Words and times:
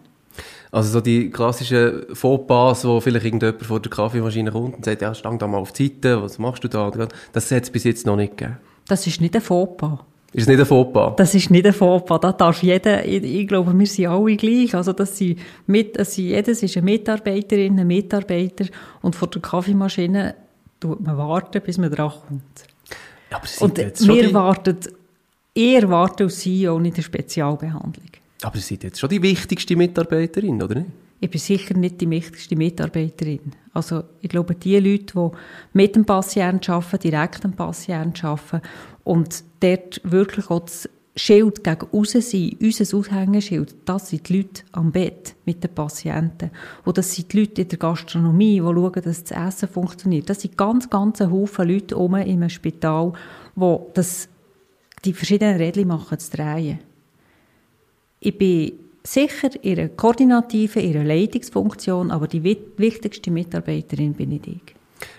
Also 0.71 0.93
so 0.93 1.03
die 1.03 1.29
klassischen 1.29 2.07
Fauxpas, 2.15 2.87
wo 2.87 3.03
vielleicht 3.03 3.27
irgendjemand 3.27 3.67
vor 3.67 3.81
der 3.81 3.91
Kaffeemaschine 3.91 4.51
kommt 4.51 4.77
und 4.77 4.85
sagt, 4.87 5.03
ja, 5.03 5.15
stang 5.15 5.39
da 5.39 5.47
mal 5.47 5.59
auf 5.59 5.73
die 5.73 5.89
Seite, 5.89 6.23
was 6.23 6.39
machst 6.39 6.65
du 6.65 6.69
da? 6.69 6.91
Das 7.35 7.51
hat 7.51 7.65
es 7.65 7.71
bis 7.71 7.85
jetzt 7.85 8.07
noch 8.07 8.17
nicht 8.17 8.39
gegeben. 8.39 8.57
Das 8.89 9.07
ist 9.07 9.21
nicht 9.21 9.37
ein 9.37 9.43
Fauxpas. 9.43 9.99
Ist 10.37 10.43
es 10.43 10.49
nicht 10.49 10.61
ein 10.61 10.67
Fauxpas? 10.67 11.17
Das 11.17 11.35
ist 11.35 11.51
nicht 11.51 11.65
ein 11.65 11.73
Fauxpas. 11.73 12.21
Da 12.21 12.31
darf 12.31 12.63
jeder, 12.63 13.03
ich, 13.07 13.23
ich, 13.23 13.49
glaube, 13.49 13.73
wir 13.73 13.87
sind 13.87 14.09
alle 14.09 14.37
gleich. 14.37 14.75
Also, 14.75 14.93
das 14.93 15.17
sind 15.17 15.39
mit, 15.67 15.99
also 15.99 16.21
jedes 16.21 16.63
ist 16.63 16.77
eine 16.77 16.85
Mitarbeiterin, 16.85 17.81
ein 17.81 17.87
Mitarbeiter. 17.87 18.67
Und 19.01 19.17
vor 19.17 19.29
der 19.29 19.41
Kaffeemaschine 19.41 20.35
tut 20.79 21.01
man 21.01 21.17
warten, 21.17 21.63
bis 21.63 21.79
man 21.79 21.91
dran 21.91 22.11
kommt. 22.29 22.43
Ja, 23.31 23.39
aber 23.39 23.47
und 23.61 23.79
jetzt 23.79 24.07
wir 24.07 24.35
warten, 24.35 24.77
ihr 25.55 25.89
wartet 25.89 26.27
als 26.27 26.39
CEO 26.41 26.79
nicht 26.81 26.97
eine 26.97 27.03
Spezialbehandlung. 27.03 28.11
Aber 28.43 28.59
Sie 28.59 28.63
sind 28.63 28.85
jetzt 28.85 29.01
schon 29.01 29.09
die 29.09 29.23
wichtigste 29.23 29.75
Mitarbeiterin, 29.75 30.63
oder 30.63 30.75
nicht? 30.75 30.91
Ich 31.21 31.31
bin 31.31 31.41
sicher 31.41 31.75
nicht 31.75 32.01
die 32.01 32.11
wichtigste 32.11 32.57
Mitarbeiterin. 32.57 33.53
Also 33.73 34.05
ich 34.21 34.29
glaube, 34.29 34.55
die 34.55 34.79
Leute, 34.79 35.15
die 35.15 35.37
mit 35.73 35.97
dem 35.97 36.05
Patienten 36.05 36.71
arbeiten, 36.71 36.99
direkt 36.99 37.45
am 37.45 37.53
Patienten 37.53 38.27
arbeiten 38.27 38.61
und 39.05 39.45
dort 39.61 40.01
wirklich 40.05 40.51
auch 40.51 40.61
das 40.61 40.89
Schild 41.19 41.65
gegen 41.65 41.87
außen 41.93 42.21
sein, 42.21 42.57
unser 42.61 42.97
Aushängeschild, 42.97 43.75
das 43.87 44.11
sind 44.11 44.29
die 44.29 44.37
Leute 44.37 44.63
am 44.73 44.93
Bett 44.93 45.35
mit 45.47 45.65
den 45.65 45.75
Patienten. 45.75 46.51
Und 46.85 46.99
das 46.99 47.15
sind 47.15 47.33
die 47.33 47.41
Leute 47.41 47.63
in 47.63 47.69
der 47.69 47.79
Gastronomie, 47.79 48.57
die 48.57 48.61
schauen, 48.61 49.03
dass 49.03 49.25
das 49.25 49.49
Essen 49.49 49.69
funktioniert. 49.69 50.29
Das 50.29 50.43
sind 50.43 50.59
ganz, 50.59 50.91
ganz 50.91 51.21
Haufen 51.21 51.69
Leute 51.69 51.95
in 51.95 52.15
einem 52.15 52.51
Spital, 52.51 53.15
die 53.55 53.77
das, 53.95 54.29
die 55.07 55.15
verschiedenen 55.15 55.57
Rädchen 55.57 55.89
machen, 55.89 56.19
zu 56.19 56.31
drehen. 56.37 56.81
Ich 58.21 58.37
bin 58.37 58.73
sicher 59.07 59.51
ihre 59.63 59.89
koordinative, 59.89 60.81
ihre 60.81 61.03
Leitungsfunktion, 61.03 62.11
aber 62.11 62.27
die 62.27 62.43
wichtigste 62.43 63.31
Mitarbeiterin 63.31 64.15
bin 64.15 64.33
ich. 64.33 64.61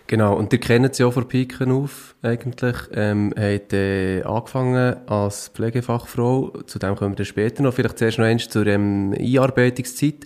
Genau, 0.08 0.36
und 0.36 0.52
ihr 0.54 0.60
kennt 0.60 0.96
sie 0.96 1.04
ja 1.04 1.12
von 1.12 1.28
Piken 1.28 1.72
auf, 1.72 2.16
eigentlich. 2.22 2.76
Ähm, 2.94 3.34
hat 3.38 3.74
äh, 3.74 4.24
angefangen 4.24 4.96
als 5.08 5.50
Pflegefachfrau, 5.50 6.54
zu 6.66 6.80
dem 6.80 6.96
kommen 6.96 7.12
wir 7.12 7.18
dann 7.18 7.26
später 7.26 7.62
noch. 7.62 7.74
Vielleicht 7.74 7.98
zuerst 8.00 8.18
noch 8.18 8.26
eins 8.26 8.50
zur 8.50 8.66
ähm, 8.68 9.14
Einarbeitungszeit. 9.18 10.26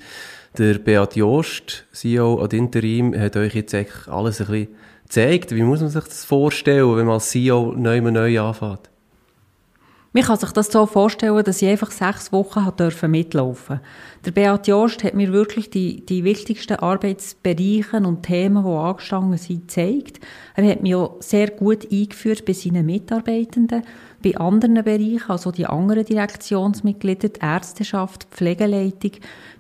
Der 0.58 0.76
Beat 0.76 1.16
Jost, 1.16 1.86
CEO 1.94 2.42
ad 2.44 2.56
Interim, 2.56 3.18
hat 3.18 3.38
euch 3.38 3.56
jetzt 3.56 3.74
eigentlich 3.74 4.08
alles 4.08 4.42
ein 4.42 4.48
bisschen 4.48 4.68
gezeigt. 5.04 5.56
Wie 5.56 5.64
muss 5.64 5.82
man 5.82 5.90
sich 5.90 6.04
das 6.04 6.26
vorstellen, 6.26 6.96
wenn 6.96 7.06
man 7.06 7.16
als 7.16 7.30
CEO 7.30 7.74
neu, 7.76 8.02
neu 8.02 8.40
anfängt? 8.40 8.91
Man 10.14 10.24
kann 10.24 10.38
sich 10.38 10.52
das 10.52 10.70
so 10.70 10.86
vorstellen, 10.88 11.42
dass 11.42 11.62
ich 11.62 11.70
einfach 11.70 11.90
sechs 11.90 12.34
Wochen 12.34 12.68
mitlaufen 13.10 13.80
durfte. 13.80 13.82
Der 14.26 14.32
Beat 14.32 14.68
Jost 14.68 15.06
hat 15.06 15.14
mir 15.14 15.32
wirklich 15.32 15.70
die, 15.70 16.06
die 16.06 16.26
wichtigsten 16.26 16.76
Arbeitsbereiche 16.76 17.96
und 17.96 18.24
Themen, 18.24 18.66
die 18.66 18.70
angestanden 18.70 19.38
sind, 19.38 19.70
gezeigt. 19.70 20.20
Er 20.56 20.70
hat 20.70 20.82
mich 20.82 20.96
auch 20.96 21.16
sehr 21.22 21.52
gut 21.52 21.90
eingeführt 21.90 22.44
bei 22.44 22.52
seinen 22.52 22.86
Mitarbeitenden, 22.88 23.84
bei 24.22 24.36
anderen 24.36 24.84
Bereichen, 24.84 25.30
also 25.30 25.50
die 25.50 25.66
anderen 25.66 26.04
Direktionsmitglieder, 26.04 27.30
die 27.30 27.40
Ärzteschaft, 27.40 28.24
die 28.24 28.36
Pflegeleitung. 28.36 29.12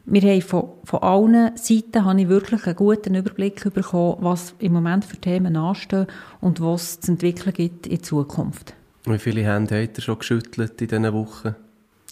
Wir 0.04 0.22
haben 0.22 0.42
von, 0.42 0.68
von 0.84 1.02
allen 1.02 1.56
Seiten 1.56 2.04
habe 2.04 2.20
ich 2.20 2.28
wirklich 2.28 2.68
einen 2.68 2.76
guten 2.76 3.16
Überblick 3.16 3.74
bekommen, 3.74 4.18
was 4.20 4.54
im 4.60 4.74
Moment 4.74 5.06
für 5.06 5.16
Themen 5.16 5.56
anstehen 5.56 6.08
und 6.42 6.60
was 6.60 6.84
es 6.84 7.00
zu 7.00 7.12
entwickeln 7.14 7.54
gibt 7.54 7.88
in 7.88 8.04
Zukunft. 8.04 8.74
Wie 9.06 9.18
viele 9.18 9.44
Hände 9.44 9.82
hat 9.82 9.98
er 9.98 10.02
schon 10.02 10.20
geschüttelt 10.20 10.82
in 10.82 10.88
diesen 10.88 11.14
Wochen? 11.14 11.56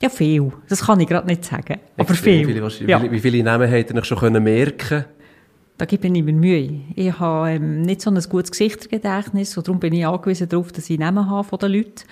Ja, 0.02 0.10
viel. 0.10 0.52
Das 0.70 0.86
kann 0.86 1.00
ich 1.00 1.08
gerade 1.08 1.28
nicht 1.28 1.46
sagen. 1.46 1.78
Aber 1.98 2.14
viel. 2.14 2.48
Wie 2.48 2.54
viele, 2.54 2.90
ja. 2.90 3.12
wie 3.12 3.20
viele 3.20 3.44
Namen 3.44 3.70
hat 3.70 3.92
er 3.92 4.04
schon 4.04 4.18
können 4.18 4.44
merken 4.44 5.06
Da 5.78 5.86
gebe 5.86 6.08
ich 6.08 6.24
mir 6.24 6.34
Mühe. 6.34 6.82
Ich 6.96 7.20
habe 7.20 7.52
ähm, 7.52 7.82
nicht 7.82 8.02
so 8.02 8.10
ein 8.10 8.22
gutes 8.30 8.52
Gesichtergedächtnis 8.52 9.58
und 9.58 9.68
darum 9.68 9.80
bin 9.80 9.94
ich 9.94 10.06
angewiesen 10.06 10.48
darauf, 10.48 10.72
dass 10.72 10.90
ich 10.90 10.98
Namen 10.98 11.30
habe 11.30 11.48
von 11.48 11.60
den 11.60 11.74
Leuten. 11.74 12.06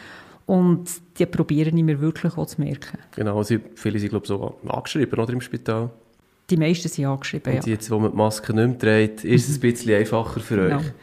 Und 0.46 0.90
die 1.18 1.26
probieren 1.26 1.78
ich 1.78 1.84
mir 1.84 2.00
wirklich 2.00 2.38
auch 2.38 2.46
zu 2.46 2.62
merken. 2.62 3.00
Genau, 3.16 3.38
also 3.38 3.56
viele 3.76 4.00
sind, 4.00 4.10
glaube 4.10 4.24
ich, 4.24 4.30
so 4.30 4.58
angeschrieben, 4.68 5.20
oder, 5.20 5.34
im 5.34 5.42
Spital? 5.42 5.90
Die 6.50 6.56
meisten 6.56 6.88
sind 6.88 7.06
angeschrieben, 7.06 7.56
Und 7.56 7.68
jetzt, 7.68 7.92
wo 7.92 8.00
man 8.00 8.12
die 8.12 8.18
Maske 8.18 8.54
nicht 8.54 8.68
mehr 8.68 8.78
trägt, 8.78 9.26
ist 9.26 9.50
es 9.50 9.58
ein 9.58 9.60
bisschen 9.60 9.96
einfacher 9.96 10.40
für 10.40 10.62
euch. 10.62 10.94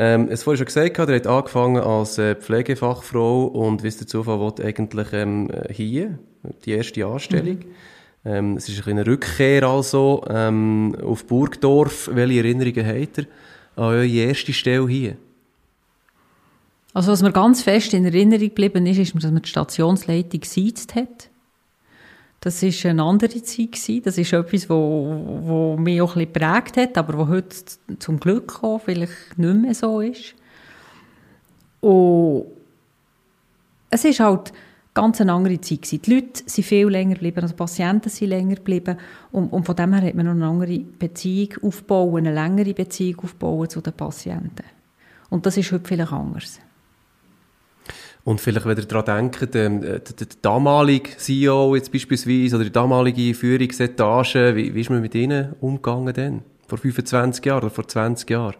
Ähm, 0.00 0.28
es 0.30 0.44
vorhin 0.44 0.58
schon 0.58 0.66
gesagt, 0.66 0.96
er 0.96 1.16
hat 1.16 1.26
angefangen 1.26 1.82
als 1.82 2.18
äh, 2.18 2.36
Pflegefachfrau 2.36 3.46
und 3.46 3.82
wie 3.82 3.88
es 3.88 3.96
der 3.96 4.06
Zufall 4.06 4.38
will, 4.38 4.64
eigentlich 4.64 5.12
ähm, 5.12 5.50
hier, 5.70 6.20
die 6.64 6.70
erste 6.70 7.04
Anstellung. 7.04 7.56
Mhm. 7.56 7.64
Ähm, 8.24 8.56
es 8.56 8.68
ist 8.68 8.86
ein 8.86 8.92
eine 8.92 9.04
Rückkehr 9.04 9.64
also 9.64 10.24
ähm, 10.30 10.96
auf 11.02 11.24
Burgdorf. 11.24 12.10
Welche 12.12 12.38
Erinnerungen 12.38 12.86
hat 12.86 13.18
er 13.18 13.24
an 13.74 13.84
eure 13.84 14.06
erste 14.06 14.52
Stelle 14.52 14.86
hier? 14.86 15.16
Also 16.94 17.10
was 17.10 17.22
mir 17.22 17.32
ganz 17.32 17.62
fest 17.62 17.92
in 17.92 18.04
Erinnerung 18.04 18.48
geblieben 18.48 18.86
ist, 18.86 18.98
ist, 18.98 19.16
dass 19.16 19.32
man 19.32 19.42
die 19.42 19.48
Stationsleitung 19.48 20.38
gesiezt 20.40 20.94
hat. 20.94 21.27
Das 22.40 22.62
war 22.62 22.90
eine 22.90 23.02
andere 23.02 23.42
Zeit. 23.42 24.06
Das 24.06 24.16
ist 24.16 24.32
etwas, 24.32 24.70
wo 24.70 25.76
mich 25.78 26.00
auch 26.00 26.14
ein 26.16 26.26
bisschen 26.26 26.32
geprägt 26.32 26.76
hat, 26.76 26.96
aber 26.96 27.18
wo 27.18 27.28
heute 27.28 27.56
zum 27.98 28.20
Glück 28.20 28.62
auch 28.62 28.78
vielleicht 28.78 29.36
nicht 29.36 29.60
mehr 29.60 29.74
so 29.74 30.00
ist. 30.00 30.34
Und 31.80 32.46
es 33.90 34.04
ist 34.04 34.20
halt 34.20 34.52
ganz 34.94 35.20
eine 35.20 35.32
andere 35.32 35.60
Zeit. 35.60 35.90
Die 35.90 36.14
Leute 36.14 36.42
sind 36.46 36.64
viel 36.64 36.88
länger 36.88 37.14
geblieben, 37.14 37.40
also 37.42 37.54
die 37.54 37.58
Patienten 37.58 38.08
sind 38.08 38.28
länger 38.28 38.56
geblieben. 38.56 38.98
Und, 39.32 39.52
und 39.52 39.64
von 39.64 39.76
dem 39.76 39.92
her 39.94 40.08
hat 40.08 40.14
man 40.14 40.26
noch 40.26 40.32
eine 40.32 40.46
andere 40.46 40.78
Beziehung 40.78 41.54
aufbauen, 41.62 42.26
eine 42.26 42.34
längere 42.34 42.74
Beziehung 42.74 43.20
aufbauen 43.20 43.68
zu 43.68 43.80
den 43.80 43.92
Patienten. 43.92 44.64
Und 45.30 45.44
das 45.44 45.56
ist 45.56 45.72
heute 45.72 45.86
vielleicht 45.86 46.12
anders. 46.12 46.60
Und 48.28 48.42
vielleicht, 48.42 48.66
wenn 48.66 48.76
ihr 48.76 48.84
daran 48.84 49.30
denkt, 49.30 49.54
ähm, 49.54 49.80
der, 49.80 50.00
der, 50.00 50.26
damalige 50.42 51.16
CEO 51.16 51.74
jetzt 51.76 51.90
beispielsweise 51.90 52.56
oder 52.56 52.66
die 52.66 52.70
damalige 52.70 53.32
Führungsetage, 53.32 54.54
wie, 54.54 54.74
wie 54.74 54.82
ist 54.82 54.90
man 54.90 55.00
mit 55.00 55.14
ihnen 55.14 55.54
umgegangen 55.62 56.12
denn? 56.12 56.42
Vor 56.66 56.76
25 56.76 57.42
Jahren 57.46 57.62
oder 57.62 57.70
vor 57.70 57.88
20 57.88 58.28
Jahren? 58.28 58.56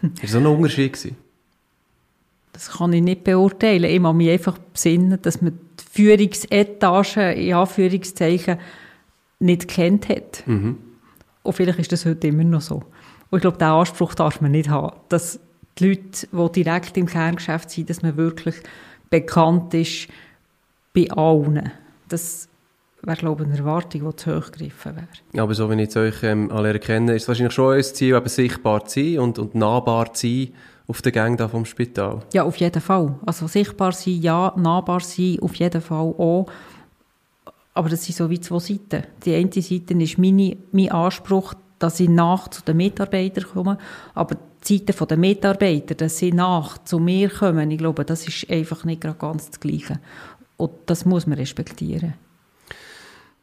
Hm. 0.00 0.12
Ist 0.20 0.34
das 0.34 0.36
ein 0.42 0.44
Unterschied 0.44 0.92
gewesen? 0.92 1.16
Das 2.52 2.72
kann 2.72 2.92
ich 2.92 3.00
nicht 3.00 3.24
beurteilen. 3.24 3.84
Ich 3.84 4.00
muss 4.00 4.14
mich 4.14 4.28
einfach 4.28 4.58
besinnen, 4.58 5.18
dass 5.22 5.40
man 5.40 5.58
die 5.80 6.02
Führungsetage, 6.02 7.32
in 7.32 7.54
Anführungszeichen, 7.54 8.58
nicht 9.38 9.66
kennt 9.66 10.10
hat. 10.10 10.42
Mhm. 10.44 10.76
Und 11.42 11.52
vielleicht 11.54 11.78
ist 11.78 11.92
das 11.92 12.04
heute 12.04 12.26
immer 12.26 12.44
noch 12.44 12.60
so. 12.60 12.82
Und 13.30 13.38
ich 13.38 13.40
glaube, 13.40 13.56
diesen 13.56 13.70
Anspruch 13.70 14.14
darf 14.14 14.42
man 14.42 14.50
nicht 14.50 14.68
haben, 14.68 14.94
dass 15.08 15.40
die 15.78 15.88
Leute, 15.88 16.26
die 16.32 16.62
direkt 16.62 16.96
im 16.96 17.06
Kerngeschäft 17.06 17.70
sind, 17.70 17.90
dass 17.90 18.02
man 18.02 18.16
wirklich 18.16 18.56
bekannt 19.10 19.74
ist 19.74 20.08
bei 20.94 21.10
allen. 21.10 21.70
Das 22.08 22.48
wäre, 23.02 23.16
glaube 23.16 23.44
ich, 23.44 23.48
eine 23.48 23.58
Erwartung, 23.58 24.08
die 24.08 24.16
zu 24.16 24.36
hoch 24.36 24.50
gegriffen 24.50 24.96
wäre. 24.96 25.42
Aber 25.42 25.54
so, 25.54 25.70
wie 25.70 25.82
ich 25.82 25.96
euch 25.96 26.22
ähm, 26.22 26.50
alle 26.50 26.78
kenne, 26.78 27.14
ist 27.14 27.22
es 27.22 27.28
wahrscheinlich 27.28 27.54
schon 27.54 27.74
ein 27.74 27.82
Ziel, 27.84 28.14
eben 28.14 28.28
sichtbar 28.28 28.84
zu 28.84 29.00
sein 29.00 29.18
und, 29.18 29.38
und 29.38 29.54
nahbar 29.54 30.12
zu 30.12 30.26
sein 30.26 30.52
auf 30.88 31.02
der 31.02 31.12
Gang 31.12 31.50
vom 31.50 31.64
Spital. 31.64 32.22
Ja, 32.32 32.44
auf 32.44 32.56
jeden 32.56 32.80
Fall. 32.80 33.14
Also 33.26 33.46
sichtbar 33.46 33.92
sein, 33.92 34.20
ja, 34.20 34.52
nahbar 34.56 35.00
sein, 35.00 35.38
auf 35.40 35.54
jeden 35.56 35.80
Fall 35.80 36.14
auch. 36.16 36.46
Aber 37.74 37.88
das 37.88 38.04
sind 38.04 38.16
so 38.16 38.30
wie 38.30 38.40
zwei 38.40 38.58
Seiten. 38.58 39.04
Die 39.24 39.34
eine 39.34 39.52
Seite 39.52 39.94
ist 39.94 40.18
meine, 40.18 40.56
mein 40.72 40.90
Anspruch, 40.90 41.54
dass 41.78 42.00
ich 42.00 42.08
nach 42.08 42.48
zu 42.48 42.62
den 42.62 42.78
Mitarbeitern 42.78 43.44
komme, 43.44 43.78
aber 44.14 44.36
die 44.66 44.78
Seite 44.78 45.06
der 45.06 45.16
Mitarbeiter, 45.16 45.94
dass 45.94 46.18
sie 46.18 46.32
nach 46.32 46.78
zu 46.84 46.98
mir 46.98 47.28
kommen, 47.28 47.70
ich 47.70 47.78
glaube, 47.78 48.04
das 48.04 48.26
ist 48.26 48.50
einfach 48.50 48.84
nicht 48.84 49.02
ganz 49.18 49.50
das 49.50 49.60
Gleiche. 49.60 50.00
Und 50.56 50.72
das 50.86 51.04
muss 51.04 51.26
man 51.26 51.38
respektieren. 51.38 52.14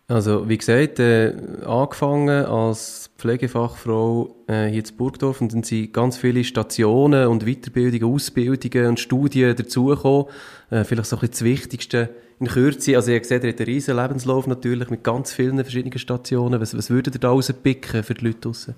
Also, 0.07 0.49
wie 0.49 0.57
gesagt, 0.57 0.99
äh, 0.99 1.33
angefangen 1.65 2.45
als 2.45 3.09
Pflegefachfrau 3.17 4.35
äh, 4.47 4.67
hier 4.67 4.83
in 4.85 4.97
Burgdorf 4.97 5.39
und 5.39 5.53
dann 5.53 5.63
sind 5.63 5.93
ganz 5.93 6.17
viele 6.17 6.43
Stationen 6.43 7.27
und 7.27 7.45
Weiterbildungen, 7.45 8.13
Ausbildungen 8.13 8.87
und 8.87 8.99
Studien 8.99 9.55
dazugekommen. 9.55 10.25
Äh, 10.71 10.83
vielleicht 10.83 11.09
so 11.09 11.15
ein 11.15 11.21
bisschen 11.21 11.31
das 11.31 11.43
Wichtigste 11.43 12.09
in 12.41 12.47
Kürze. 12.47 12.97
Also, 12.97 13.11
ihr 13.11 13.23
seht, 13.23 13.43
ihr 13.43 13.51
habt 13.51 13.61
einen 13.61 13.69
riesen 13.69 13.95
Lebenslauf 13.95 14.45
natürlich 14.45 14.89
mit 14.89 15.05
ganz 15.05 15.31
vielen 15.31 15.57
verschiedenen 15.57 15.97
Stationen. 15.97 16.59
Was, 16.59 16.77
was 16.77 16.89
würdet 16.89 17.15
ihr 17.15 17.21
da 17.21 17.29
rauspicken 17.29 18.03
für 18.03 18.13
die 18.13 18.25
Leute 18.25 18.39
draussen? 18.41 18.75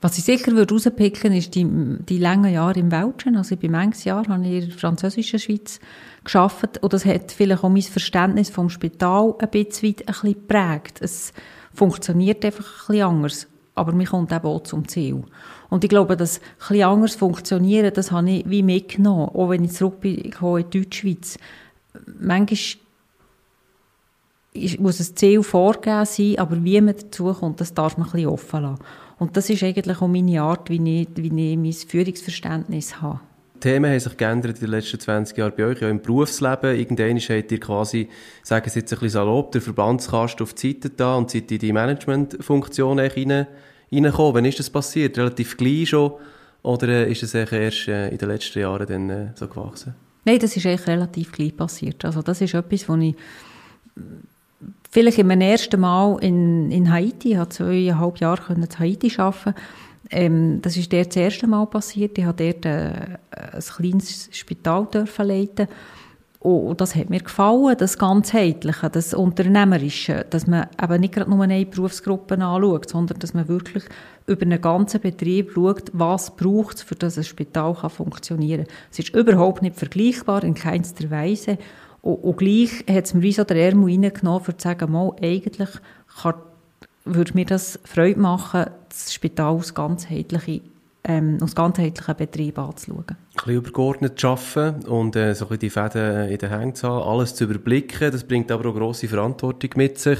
Was 0.00 0.18
ich 0.18 0.24
sicher 0.24 0.52
würde 0.52 0.74
rauspicken 0.74 1.32
ist 1.32 1.54
die, 1.54 1.64
die 1.64 2.18
langen 2.18 2.52
Jahre 2.52 2.78
im 2.78 2.90
Welschen. 2.90 3.36
Also 3.36 3.54
ich 3.54 3.60
bin 3.60 3.72
manches 3.72 4.04
Jahr 4.04 4.28
habe 4.28 4.46
ich 4.46 4.64
in 4.64 4.68
der 4.68 4.78
französischen 4.78 5.38
Schweiz 5.38 5.80
geschafft 6.22 6.82
und 6.82 6.92
das 6.92 7.06
hat 7.06 7.32
vielleicht 7.32 7.64
auch 7.64 7.70
mein 7.70 7.80
Verständnis 7.82 8.50
vom 8.50 8.68
Spital 8.68 9.34
ein 9.38 9.48
bisschen, 9.48 9.96
ein 10.00 10.04
bisschen 10.04 10.34
geprägt. 10.34 10.98
Es 11.00 11.32
funktioniert 11.72 12.44
einfach 12.44 12.64
ein 12.64 12.86
bisschen 12.88 13.06
anders, 13.06 13.46
aber 13.74 13.92
mir 13.92 14.06
kommt 14.06 14.32
eben 14.32 14.46
auch 14.46 14.62
zum 14.64 14.86
Ziel. 14.86 15.24
Und 15.70 15.82
ich 15.82 15.90
glaube, 15.90 16.16
dass 16.16 16.40
ein 16.40 16.42
bisschen 16.58 16.84
anders 16.84 17.14
funktionieren, 17.14 17.92
das 17.94 18.12
habe 18.12 18.30
ich 18.30 18.48
wie 18.48 18.62
mitgenommen, 18.62 19.30
auch 19.30 19.48
wenn 19.48 19.64
ich 19.64 19.72
zurück 19.72 20.00
bin 20.00 20.16
in 20.16 20.30
die 20.70 20.80
Deutschschweiz. 20.80 21.38
Manchmal 22.20 22.58
muss 24.78 25.00
ein 25.00 25.16
Ziel 25.16 25.42
vorgegeben 25.42 26.04
sein, 26.04 26.38
aber 26.38 26.62
wie 26.62 26.80
man 26.82 26.96
dazu 26.96 27.32
kommt, 27.32 27.62
das 27.62 27.72
darf 27.72 27.96
man 27.96 28.06
ein 28.08 28.12
bisschen 28.12 28.28
offen 28.28 28.62
lassen. 28.62 28.82
Und 29.18 29.36
das 29.36 29.48
ist 29.48 29.62
eigentlich 29.62 30.00
auch 30.00 30.08
meine 30.08 30.42
Art, 30.42 30.68
wie 30.68 31.00
ich, 31.00 31.08
wie 31.16 31.52
ich 31.52 31.56
mein 31.56 31.72
Führungsverständnis 31.72 33.00
habe. 33.00 33.20
Die 33.54 33.60
Themen 33.60 33.90
haben 33.90 33.98
sich 33.98 34.16
geändert 34.18 34.56
in 34.56 34.66
den 34.66 34.70
letzten 34.70 35.00
20 35.00 35.38
Jahren 35.38 35.54
bei 35.56 35.64
euch, 35.64 35.80
ja 35.80 35.88
im 35.88 36.02
Berufsleben. 36.02 36.76
Irgendwann 36.76 37.18
habt 37.18 37.52
ihr 37.52 37.60
quasi, 37.60 38.08
sagen 38.42 38.68
Sie 38.68 38.80
jetzt 38.80 38.92
ein 38.92 38.98
bisschen 38.98 39.10
salopp, 39.10 39.52
der 39.52 39.62
Verbandskasten 39.62 40.44
auf 40.44 40.52
die 40.52 40.72
Seite 40.72 40.90
da 40.90 41.16
und 41.16 41.30
seid 41.30 41.50
in 41.50 41.58
die 41.58 41.72
Managementfunktion 41.72 42.98
rein, 42.98 43.46
reingekommen. 43.90 44.34
Wann 44.34 44.44
ist 44.44 44.58
das 44.58 44.68
passiert? 44.68 45.16
Relativ 45.16 45.56
gleich 45.56 45.88
schon? 45.88 46.12
Oder 46.62 46.88
äh, 46.88 47.10
ist 47.10 47.22
es 47.22 47.32
erst 47.32 47.88
äh, 47.88 48.10
in 48.10 48.18
den 48.18 48.28
letzten 48.28 48.58
Jahren 48.58 48.86
dann 48.86 49.08
äh, 49.08 49.28
so 49.34 49.48
gewachsen? 49.48 49.94
Nein, 50.26 50.38
das 50.38 50.54
ist 50.54 50.66
eigentlich 50.66 50.86
relativ 50.86 51.32
gleich 51.32 51.56
passiert. 51.56 52.04
Also 52.04 52.20
das 52.20 52.42
ist 52.42 52.52
etwas, 52.52 52.88
was 52.88 53.00
ich 53.00 53.14
vielleicht 54.96 55.18
in 55.18 55.26
meinem 55.26 55.42
ersten 55.42 55.78
Mal 55.78 56.16
in, 56.22 56.70
in 56.70 56.90
Haiti, 56.90 57.32
ich 57.32 57.36
habe 57.36 57.50
zweieinhalb 57.50 58.16
Jahre 58.16 58.54
in 58.54 58.66
Haiti 58.78 59.12
arbeiten 59.18 59.54
ähm, 60.08 60.62
das 60.62 60.74
ist 60.78 60.90
dort 60.90 61.08
das 61.08 61.16
erste 61.16 61.46
Mal 61.46 61.66
passiert. 61.66 62.16
Ich 62.16 62.24
durfte 62.24 62.52
dort 62.52 62.64
äh, 62.64 63.18
ein 63.52 63.60
kleines 63.60 64.30
Spital 64.32 64.86
dürfen 64.86 65.26
leiten 65.26 65.68
und 66.38 66.80
das 66.80 66.94
hat 66.94 67.10
mir 67.10 67.20
gefallen, 67.20 67.76
das 67.76 67.98
Ganzheitliche, 67.98 68.88
das 68.88 69.12
Unternehmerische, 69.12 70.24
dass 70.30 70.46
man 70.46 70.68
eben 70.82 71.00
nicht 71.00 71.14
gerade 71.14 71.28
nur 71.28 71.44
eine 71.44 71.66
Berufsgruppe 71.66 72.34
anschaut, 72.34 72.88
sondern 72.88 73.18
dass 73.18 73.34
man 73.34 73.48
wirklich 73.48 73.84
über 74.26 74.42
einen 74.42 74.60
ganzen 74.62 75.00
Betrieb 75.02 75.50
schaut, 75.54 75.90
was 75.92 76.36
braucht 76.36 76.76
es, 76.76 76.82
für 76.82 76.94
das 76.94 77.18
ein 77.18 77.24
Spital 77.24 77.74
kann 77.74 77.90
funktionieren 77.90 78.64
kann. 78.64 78.74
Es 78.92 79.00
ist 79.00 79.14
überhaupt 79.14 79.60
nicht 79.60 79.76
vergleichbar, 79.76 80.42
in 80.42 80.54
keinster 80.54 81.10
Weise. 81.10 81.58
Und, 82.06 82.22
und 82.22 82.36
gleich 82.36 82.84
hat 82.88 83.06
es 83.06 83.14
mir 83.14 83.22
wie 83.22 83.32
so 83.32 83.42
der 83.42 83.56
Ärmel 83.56 83.90
reingenommen, 83.90 84.42
um 84.46 84.58
zu 84.58 84.62
sagen, 84.62 84.92
mal, 84.92 85.12
eigentlich 85.20 85.70
kann, 86.22 86.34
würde 87.04 87.34
mir 87.34 87.44
das 87.44 87.80
Freude 87.84 88.20
machen, 88.20 88.66
das 88.88 89.12
Spital 89.12 89.54
aus 89.54 89.74
ganzheitlichen 89.74 90.60
ähm, 91.08 91.38
aus 91.40 91.54
ganzheitlichen 91.54 92.16
Betrieb 92.16 92.58
anzuschauen. 92.58 93.04
Ein 93.08 93.16
bisschen 93.34 93.54
übergeordnet 93.54 94.18
zu 94.18 94.28
arbeiten 94.28 94.86
und 94.86 95.14
äh, 95.14 95.34
so 95.34 95.44
ein 95.44 95.48
bisschen 95.50 95.60
die 95.60 95.70
Fäden 95.70 96.28
in 96.28 96.38
den 96.38 96.50
Händen 96.50 96.74
zu 96.74 96.88
haben, 96.88 97.08
alles 97.08 97.34
zu 97.34 97.44
überblicken, 97.44 98.10
das 98.10 98.24
bringt 98.24 98.50
aber 98.50 98.70
auch 98.70 98.74
grosse 98.74 99.06
Verantwortung 99.06 99.70
mit 99.76 99.98
sich. 99.98 100.18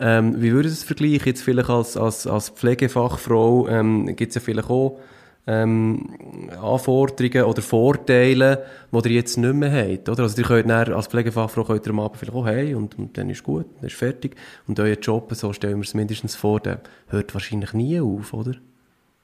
Ähm, 0.00 0.40
wie 0.42 0.52
würde 0.52 0.68
es 0.68 0.82
vergleichen 0.82 1.26
jetzt 1.26 1.42
vielleicht 1.42 1.70
als, 1.70 1.96
als, 1.96 2.26
als 2.26 2.50
Pflegefachfrau? 2.50 3.68
Ähm, 3.68 4.06
Gibt 4.16 4.30
es 4.30 4.34
ja 4.34 4.40
vielleicht 4.40 4.68
auch 4.68 4.98
ähm, 5.46 6.50
Anforderungen 6.60 7.44
oder 7.44 7.62
Vorteile, 7.62 8.66
die 8.92 9.08
ihr 9.08 9.14
jetzt 9.14 9.36
nicht 9.36 9.54
mehr 9.54 9.70
habt, 9.70 10.08
oder? 10.08 10.24
Also 10.24 10.38
ihr 10.38 10.46
könnt 10.46 10.68
dann, 10.68 10.92
als 10.92 11.06
Pflegefachfrau 11.06 11.64
könnt 11.64 11.86
ihr 11.86 11.92
am 11.92 12.00
Abend 12.00 12.18
vielleicht 12.18 12.36
auch 12.36 12.46
hey 12.46 12.74
und, 12.74 12.98
und 12.98 13.16
dann 13.16 13.30
ist 13.30 13.44
gut, 13.44 13.66
dann 13.76 13.86
ist 13.86 13.96
fertig. 13.96 14.34
Und 14.66 14.80
euer 14.80 14.96
Job, 14.96 15.32
so 15.34 15.52
stellen 15.52 15.76
wir 15.76 15.84
es 15.84 15.94
mindestens 15.94 16.34
vor, 16.34 16.60
der 16.60 16.80
hört 17.08 17.32
wahrscheinlich 17.32 17.72
nie 17.72 18.00
auf, 18.00 18.32
oder? 18.32 18.52
Wenn 18.52 18.60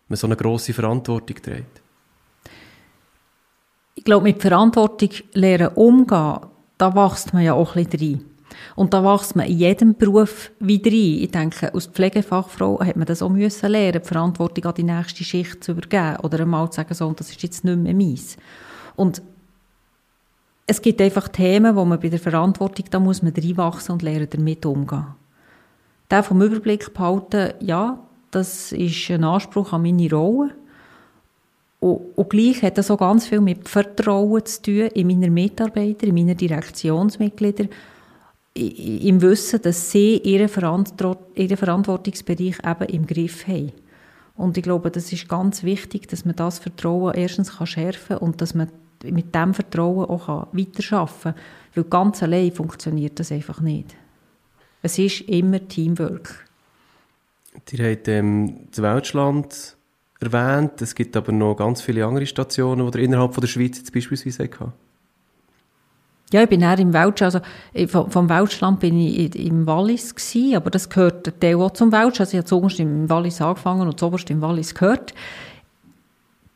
man 0.08 0.16
so 0.16 0.26
eine 0.26 0.36
grosse 0.36 0.72
Verantwortung 0.72 1.36
trägt. 1.42 1.82
Ich 3.94 4.04
glaube, 4.04 4.24
mit 4.24 4.40
Verantwortung 4.40 5.10
lernen 5.32 5.68
umgehen, 5.74 6.38
da 6.78 6.94
wächst 6.94 7.34
man 7.34 7.42
ja 7.42 7.54
auch 7.54 7.76
ein 7.76 7.84
bisschen 7.84 8.20
rein. 8.20 8.31
Und 8.76 8.94
da 8.94 9.04
wächst 9.04 9.36
man 9.36 9.46
in 9.46 9.58
jedem 9.58 9.94
Beruf 9.94 10.50
wieder 10.60 10.90
rein. 10.90 11.18
Ich 11.20 11.30
denke, 11.30 11.72
als 11.72 11.86
Pflegefachfrau 11.86 12.80
hat 12.80 12.96
man 12.96 13.06
das 13.06 13.22
auch 13.22 13.28
müssen 13.28 13.70
lernen, 13.70 14.00
die 14.02 14.08
Verantwortung 14.08 14.64
an 14.64 14.74
die 14.74 14.82
nächste 14.84 15.24
Schicht 15.24 15.64
zu 15.64 15.72
übergeben 15.72 16.16
oder 16.22 16.40
einmal 16.40 16.70
zu 16.70 16.76
sagen, 16.76 16.94
so, 16.94 17.12
das 17.12 17.30
ist 17.30 17.42
jetzt 17.42 17.64
nicht 17.64 17.78
mehr 17.78 17.94
meins. 17.94 18.36
Und 18.96 19.22
es 20.66 20.80
gibt 20.80 21.00
einfach 21.00 21.28
Themen, 21.28 21.76
wo 21.76 21.84
man 21.84 22.00
bei 22.00 22.08
der 22.08 22.18
Verantwortung, 22.18 22.86
da 22.90 23.00
muss 23.00 23.22
man 23.22 23.32
reinwachsen 23.32 23.92
und 23.92 24.02
lernen, 24.02 24.28
damit 24.30 24.64
umgehen. 24.64 25.06
Der 26.10 26.22
vom 26.22 26.42
Überblick 26.42 26.92
behalten, 26.94 27.54
ja, 27.60 27.98
das 28.30 28.72
ist 28.72 29.10
ein 29.10 29.24
Anspruch 29.24 29.72
an 29.72 29.82
meine 29.82 30.10
Rolle. 30.10 30.54
Und, 31.80 32.00
und 32.16 32.30
gleich 32.30 32.62
hat 32.62 32.78
das 32.78 32.90
auch 32.90 32.98
ganz 32.98 33.26
viel 33.26 33.40
mit 33.40 33.68
Vertrauen 33.68 34.44
zu 34.44 34.62
tun 34.62 34.86
in 34.94 35.06
meine 35.06 35.30
Mitarbeiter, 35.30 36.06
in 36.06 36.14
meine 36.14 36.34
Direktionsmitglieder, 36.34 37.66
im 38.54 39.22
Wissen, 39.22 39.62
dass 39.62 39.90
sie 39.90 40.18
ihren, 40.18 40.48
Verantwortungsbereich 40.48 42.58
eben 42.64 42.88
im 42.88 43.06
Griff 43.06 43.46
haben. 43.46 43.72
Und 44.34 44.56
ich 44.56 44.62
glaube, 44.62 44.90
das 44.90 45.12
ist 45.12 45.28
ganz 45.28 45.62
wichtig, 45.62 46.08
dass 46.08 46.24
man 46.24 46.36
das 46.36 46.58
Vertrauen 46.58 47.14
erstens 47.14 47.56
kann 47.56 47.66
schärfen 47.66 48.16
und 48.18 48.40
dass 48.40 48.54
man 48.54 48.68
mit 49.04 49.34
diesem 49.34 49.54
Vertrauen 49.54 50.08
auch 50.08 50.48
weiterarbeiten 50.52 51.22
kann. 51.22 51.34
Weil 51.74 51.84
ganz 51.84 52.22
allein 52.22 52.52
funktioniert 52.52 53.18
das 53.18 53.32
einfach 53.32 53.60
nicht. 53.60 53.94
Es 54.82 54.98
ist 54.98 55.22
immer 55.22 55.66
Teamwork. 55.66 56.46
Ihr 57.70 57.90
habt 57.90 58.08
ähm, 58.08 58.68
das 58.70 58.82
Weltschland 58.82 59.76
erwähnt. 60.20 60.80
Es 60.80 60.94
gibt 60.94 61.16
aber 61.16 61.32
noch 61.32 61.54
ganz 61.54 61.82
viele 61.82 62.06
andere 62.06 62.26
Stationen, 62.26 62.90
die 62.90 62.98
ihr 62.98 63.04
innerhalb 63.04 63.34
von 63.34 63.40
der 63.40 63.48
Schweiz 63.48 63.78
jetzt 63.78 63.92
beispielsweise 63.92 64.44
hatten. 64.44 64.72
Ja, 66.32 66.42
ich 66.42 66.48
bin 66.48 66.62
eher 66.62 66.78
im 66.78 66.94
Welsch, 66.94 67.20
also 67.22 67.40
vom, 67.88 68.10
vom 68.10 68.28
Welschland 68.28 68.80
bin 68.80 68.98
ich 68.98 69.36
im 69.36 69.66
Wallis 69.66 70.14
gewesen, 70.14 70.56
aber 70.56 70.70
das 70.70 70.88
gehört 70.88 71.40
Teil 71.40 71.56
auch 71.56 71.72
zum 71.72 71.92
Welsch. 71.92 72.20
Also 72.20 72.32
ich 72.32 72.38
habe 72.38 72.46
zuoberst 72.46 72.80
im 72.80 73.08
Wallis 73.10 73.40
angefangen 73.40 73.86
und 73.86 74.00
zuoberst 74.00 74.30
im 74.30 74.40
Wallis 74.40 74.74
gehört. 74.74 75.12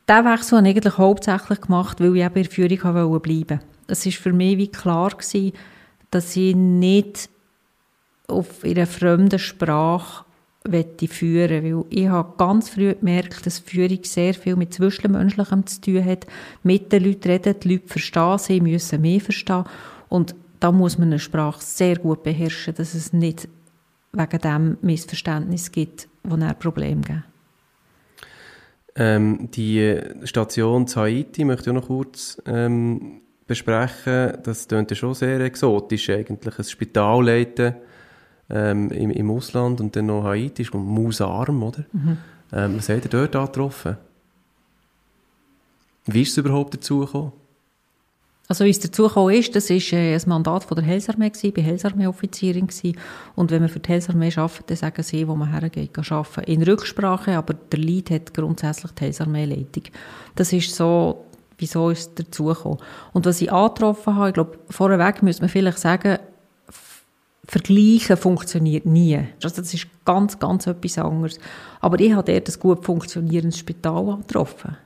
Diesen 0.08 0.24
Wechsel 0.24 0.58
habe 0.58 0.68
ich 0.68 0.76
eigentlich 0.76 0.98
hauptsächlich 0.98 1.60
gemacht, 1.60 2.00
weil 2.00 2.16
ich 2.16 2.22
eben 2.22 2.36
in 2.36 2.42
der 2.42 2.52
Führung 2.52 3.20
bleiben 3.20 3.50
wollte. 3.50 3.60
es 3.88 4.06
ist 4.06 4.18
für 4.18 4.32
mich 4.32 4.56
wie 4.56 4.68
klar 4.68 5.10
gewesen, 5.10 5.52
dass 6.10 6.36
ich 6.36 6.54
nicht 6.54 7.28
auf 8.28 8.64
ihrer 8.64 8.86
fremden 8.86 9.38
Sprache 9.38 10.25
führen 11.08 11.64
weil 11.64 11.84
ich 11.90 12.08
habe 12.08 12.34
ganz 12.36 12.68
früh 12.68 12.94
gemerkt, 12.94 13.46
dass 13.46 13.58
Führung 13.58 14.00
sehr 14.02 14.34
viel 14.34 14.56
mit 14.56 14.74
Zwischenmenschlichem 14.74 15.66
zu 15.66 15.80
tun 15.80 16.04
hat, 16.04 16.26
mit 16.62 16.92
den 16.92 17.04
Leuten 17.04 17.28
reden, 17.28 17.54
die 17.60 17.72
Leute 17.74 17.88
verstehen, 17.88 18.38
sie 18.38 18.60
müssen 18.60 19.00
mehr 19.00 19.20
verstehen 19.20 19.64
und 20.08 20.34
da 20.60 20.72
muss 20.72 20.98
man 20.98 21.08
eine 21.08 21.18
Sprache 21.18 21.62
sehr 21.62 21.96
gut 21.96 22.22
beherrschen, 22.22 22.74
dass 22.74 22.94
es 22.94 23.12
nicht 23.12 23.48
wegen 24.12 24.38
dem 24.38 24.78
Missverständnis 24.80 25.70
gibt, 25.70 26.08
wo 26.22 26.36
er 26.36 26.54
Probleme 26.54 27.02
gibt. 27.02 27.22
Ähm, 28.96 29.50
die 29.52 30.00
Station 30.24 30.86
Haiti 30.94 31.44
möchte 31.44 31.70
ich 31.70 31.74
noch 31.74 31.86
kurz 31.86 32.40
ähm, 32.46 33.20
besprechen. 33.46 34.38
Das 34.42 34.66
klingt 34.68 34.96
schon 34.96 35.14
sehr 35.14 35.40
exotisch 35.40 36.08
eigentlich. 36.08 36.58
Ein 36.58 36.64
Spital 36.64 37.24
leiten 37.24 37.74
ähm, 38.50 38.90
im, 38.90 39.10
im 39.10 39.30
Ausland 39.30 39.80
und 39.80 39.96
dann 39.96 40.06
noch 40.06 40.24
Haiti, 40.24 40.62
ist 40.62 40.74
mausarm, 40.74 41.62
oder? 41.62 41.84
Mhm. 41.92 42.18
Ähm, 42.52 42.76
was 42.76 42.88
habt 42.88 43.04
ihr 43.04 43.10
dort 43.10 43.34
angetroffen? 43.34 43.96
Wie 46.06 46.22
ist 46.22 46.30
es 46.30 46.36
überhaupt 46.38 46.74
dazu 46.74 47.00
gekommen? 47.00 47.32
Also 48.48 48.64
wie 48.64 48.70
es 48.70 48.78
dazu 48.78 49.08
gekommen 49.08 49.34
ist, 49.34 49.56
das 49.56 49.70
war 49.70 49.98
äh, 49.98 50.14
ein 50.14 50.22
Mandat 50.26 50.62
von 50.62 50.76
der 50.76 50.86
Heilsarmee, 50.86 51.32
ich 51.34 51.56
war 51.56 51.64
Heilsarmee-Offizierin 51.64 52.68
und 53.34 53.50
wenn 53.50 53.60
man 53.60 53.68
für 53.68 53.80
die 53.80 53.88
Heilsarmee 53.88 54.32
arbeitet, 54.36 54.70
dann 54.70 54.76
sagen 54.76 55.02
sie, 55.02 55.26
wo 55.26 55.34
man 55.34 55.50
hergeht, 55.50 55.98
arbeiten. 55.98 56.50
In 56.50 56.62
Rücksprache, 56.62 57.36
aber 57.36 57.54
der 57.54 57.80
Lead 57.80 58.10
hat 58.10 58.34
grundsätzlich 58.34 58.92
die 58.92 59.04
Heilsarmee-Leitung. 59.06 59.84
Das 60.36 60.52
ist 60.52 60.72
so, 60.72 61.24
wieso 61.58 61.90
ist 61.90 61.98
es 61.98 62.14
dazu 62.14 62.44
gekommen. 62.44 62.78
Und 63.12 63.26
was 63.26 63.40
ich 63.40 63.50
angetroffen 63.50 64.14
habe, 64.14 64.28
ich 64.28 64.34
glaube, 64.34 64.58
vorweg 64.70 65.24
müsste 65.24 65.42
man 65.42 65.48
vielleicht 65.48 65.80
sagen, 65.80 66.18
Vergleichen 67.46 68.16
funktioniert 68.16 68.86
nie. 68.86 69.18
Also 69.42 69.60
das 69.60 69.72
ist 69.72 69.86
ganz, 70.04 70.38
ganz 70.38 70.66
etwas 70.66 70.98
anderes. 70.98 71.38
Aber 71.80 72.00
ich 72.00 72.12
habe 72.12 72.32
dort 72.32 72.48
ein 72.48 72.60
gut 72.60 72.84
funktionierendes 72.84 73.58
Spital 73.58 74.08
angetroffen. 74.08 74.76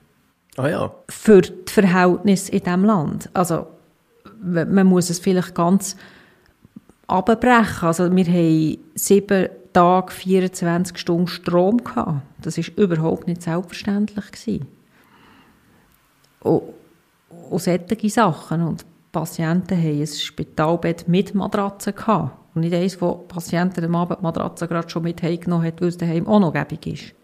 Ah 0.57 0.69
ja. 0.69 0.95
Für 1.09 1.41
die 1.41 1.53
Verhältnisse 1.67 2.53
in 2.53 2.63
diesem 2.63 2.85
Land. 2.85 3.31
Also 3.33 3.67
man 4.43 4.87
muss 4.87 5.09
es 5.11 5.19
vielleicht 5.19 5.55
ganz 5.55 5.97
abbrechen. 7.07 7.87
Also 7.87 8.15
wir 8.15 8.25
haben 8.27 8.79
sieben 8.95 9.49
Tage, 9.73 10.13
24 10.13 10.99
Stunden 10.99 11.29
Strom 11.29 11.79
gehabt. 11.79 12.23
Das 12.43 12.59
war 12.59 12.65
überhaupt 12.77 13.27
nicht 13.27 13.43
selbstverständlich. 13.43 14.33
Gewesen. 14.33 14.67
Und, 16.41 16.63
und 17.51 17.63
solche 17.63 18.11
Sachen. 18.11 18.63
Und 18.63 18.85
Patienten 19.13 19.77
haben 19.77 20.01
ein 20.01 20.07
Spitalbett 20.07 21.09
mit 21.09 21.35
Matratze 21.35 21.93
gehabt. 21.93 22.40
Und 22.61 22.69
nicht 22.69 22.75
eins, 22.75 23.01
wo 23.01 23.15
Patienten 23.15 23.83
am 23.87 23.95
Abend 23.95 24.19
die 24.19 24.23
Matratze 24.23 24.69
gerade 24.69 24.91
schon 24.91 25.03
mit 25.03 25.23
heimgenommen 25.23 25.67
hat, 25.67 25.81
weil 25.81 25.89
es 25.89 25.97
daheim 25.97 26.27
auch 26.27 26.41
noch 26.41 26.53
gäbig 26.53 26.87
ist. 26.87 27.15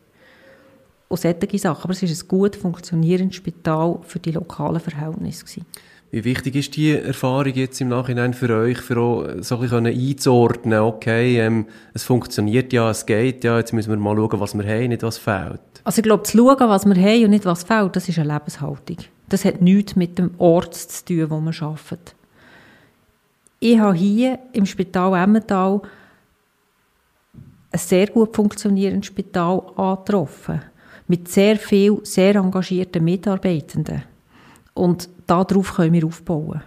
Und 1.09 1.21
solche 1.21 1.59
Sachen. 1.59 1.85
Aber 1.85 1.93
es 1.93 2.03
war 2.03 2.09
ein 2.09 2.29
gut 2.29 2.57
funktionierendes 2.57 3.37
Spital 3.37 3.99
für 4.01 4.19
die 4.19 4.33
lokalen 4.33 4.81
Verhältnisse. 4.81 5.45
Gewesen. 5.45 5.67
Wie 6.11 6.25
wichtig 6.25 6.57
ist 6.57 6.75
die 6.75 6.93
Erfahrung 6.93 7.53
jetzt 7.53 7.79
im 7.83 7.89
Nachhinein 7.89 8.33
für 8.33 8.49
euch, 8.57 8.79
für 8.79 8.99
auch 8.99 9.27
so 9.43 9.57
ein 9.57 9.61
bisschen 9.61 9.87
einzuordnen, 9.87 10.81
okay, 10.81 11.39
ähm, 11.39 11.67
es 11.93 12.05
funktioniert 12.05 12.73
ja, 12.73 12.91
es 12.91 13.05
geht 13.05 13.45
ja, 13.45 13.59
jetzt 13.59 13.75
müssen 13.75 13.91
wir 13.91 13.99
mal 13.99 14.17
schauen, 14.17 14.41
was 14.41 14.55
wir 14.55 14.65
haben, 14.67 14.89
nicht 14.89 15.03
was 15.03 15.19
fehlt? 15.19 15.61
Also 15.85 15.99
ich 15.99 16.05
glaube, 16.05 16.23
zu 16.23 16.39
schauen, 16.39 16.71
was 16.71 16.87
wir 16.87 16.95
haben 16.95 17.25
und 17.25 17.31
nicht 17.31 17.45
was 17.45 17.65
fehlt, 17.65 17.95
das 17.95 18.09
ist 18.09 18.19
eine 18.19 18.33
Lebenshaltung. 18.33 18.97
Das 19.29 19.45
hat 19.45 19.61
nichts 19.61 19.97
mit 19.97 20.19
dem 20.19 20.31
Ort 20.39 20.75
zu 20.77 21.05
tun, 21.05 21.29
wo 21.29 21.41
man 21.41 21.55
arbeitet. 21.61 22.15
Ich 23.59 23.79
habe 23.79 23.95
hier 23.95 24.39
im 24.53 24.67
Spital 24.67 25.15
Emmental 25.15 25.81
ein 27.73 27.79
sehr 27.79 28.07
gut 28.09 28.35
funktionierendes 28.35 29.07
Spital 29.07 29.63
angetroffen. 29.77 30.63
Mit 31.09 31.29
sehr 31.29 31.57
vielen, 31.57 32.05
sehr 32.05 32.35
engagierten 32.37 33.05
Mitarbeitenden. 33.05 34.03
Und 34.75 35.09
darauf 35.27 35.75
können 35.75 35.93
wir 35.93 36.07
aufbauen. 36.07 36.63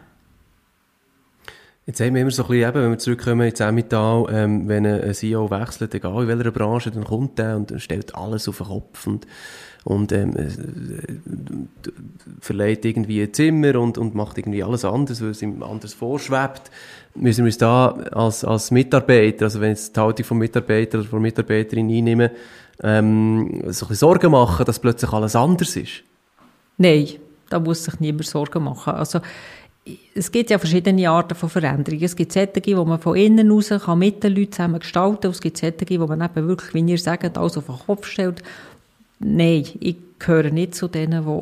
Jetzt 1.89 2.01
haben 2.01 2.13
wir 2.13 2.22
immer 2.22 2.29
so 2.29 2.43
ein 2.43 2.50
bisschen, 2.50 2.69
eben, 2.69 2.84
wenn 2.84 2.91
wir 2.91 3.00
zurückkommen 3.00 3.48
ins 3.48 3.60
Emmental, 3.60 4.27
ähm, 4.29 4.67
wenn 4.67 4.86
ein 4.86 5.12
CEO 5.12 5.50
wechselt, 5.50 5.96
egal 5.96 6.22
in 6.22 6.27
welcher 6.27 6.51
Branche, 6.51 6.91
dann 6.91 7.03
kommt 7.03 7.39
er 7.39 7.55
und 7.55 7.74
stellt 7.81 8.13
alles 8.13 8.48
auf 8.48 8.58
den 8.58 8.67
Kopf 8.67 9.08
und 9.08 9.25
und 9.86 10.12
ähm, 10.12 10.38
äh, 10.38 10.50
verleiht 12.41 12.86
irgendwie 12.86 13.24
ein 13.24 13.34
Zimmer 13.34 13.79
und, 13.79 13.98
und 13.98 14.13
macht 14.13 14.38
irgendwie 14.38 14.63
alles 14.63 14.86
anders, 14.86 15.19
weil 15.19 15.29
es 15.31 15.41
ihm 15.41 15.63
anders 15.63 15.96
vorschwebt. 15.96 16.69
Müssen 17.15 17.39
wir 17.39 17.48
uns 17.48 17.58
da 17.58 17.88
als, 18.12 18.43
als 18.43 18.69
Mitarbeiter, 18.69 19.46
also 19.46 19.60
wenn 19.60 19.72
ich 19.72 19.91
die 19.91 20.00
Haltung 20.00 20.25
vom 20.27 20.38
Mitarbeiter 20.38 21.00
oder 21.00 21.08
von 21.08 21.24
Mitarbeiterin 21.24 21.89
einnehme, 21.89 22.29
ähm, 22.84 23.50
so 23.50 23.58
ein 23.58 23.89
bisschen 23.89 23.96
Sorgen 23.96 24.31
machen, 24.31 24.63
dass 24.63 24.77
plötzlich 24.77 25.12
alles 25.12 25.36
anders 25.36 25.75
ist? 25.75 26.03
Nein, 26.77 27.08
da 27.50 27.60
muss 27.60 27.84
sich 27.84 28.00
niemand 28.00 28.27
Sorgen 28.27 28.63
machen. 28.63 28.93
Also, 28.93 29.22
es 30.15 30.31
gibt 30.31 30.50
ja 30.50 30.60
verschiedene 30.60 31.10
Arten 31.10 31.36
von 31.36 31.50
Veränderungen. 31.50 32.03
Es 32.03 32.15
gibt 32.15 32.31
solche, 32.31 32.62
die 32.62 32.75
man 32.75 33.00
von 33.00 33.15
innen 33.15 33.51
raus 33.51 33.69
kann 33.69 34.00
mit 34.00 34.24
den 34.24 34.36
Leuten 34.36 34.51
zusammen 34.51 34.79
gestalten 34.79 35.22
kann. 35.22 35.31
Es 35.31 35.41
gibt 35.41 35.58
solche, 35.58 35.86
die 35.86 35.98
man 35.98 36.22
eben 36.22 36.48
wirklich, 36.48 36.74
wie 36.74 36.91
ihr 36.91 36.98
sagt, 36.98 37.38
alles 37.38 37.58
auf 37.58 37.65
den 37.65 37.79
Kopf 37.86 38.05
stellt 38.05 38.43
nein, 39.19 39.65
ich 39.79 39.98
gehöre 40.17 40.51
nicht 40.51 40.75
zu 40.75 40.88
denen, 40.88 41.25
die 41.25 41.41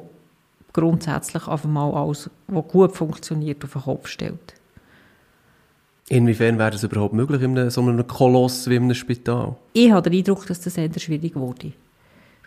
grundsätzlich 0.74 1.48
einfach 1.48 1.70
mal 1.70 1.92
alles, 1.92 2.30
was 2.48 2.68
gut 2.68 2.96
funktioniert, 2.96 3.64
auf 3.64 3.74
den 3.74 3.82
Kopf 3.82 4.08
stellt. 4.08 4.54
Inwiefern 6.10 6.58
wäre 6.58 6.72
das 6.72 6.84
überhaupt 6.84 7.14
möglich 7.14 7.42
in 7.42 7.58
einem, 7.58 7.70
so 7.70 7.82
einem 7.82 8.06
Koloss 8.08 8.70
wie 8.70 8.76
in 8.76 8.84
einem 8.84 8.94
Spital? 8.94 9.56
Ich 9.74 9.92
habe 9.92 10.10
den 10.10 10.20
Eindruck, 10.20 10.46
dass 10.48 10.62
das 10.62 10.76
sehr 10.76 10.90
schwierig 10.98 11.36
wurde. 11.36 11.74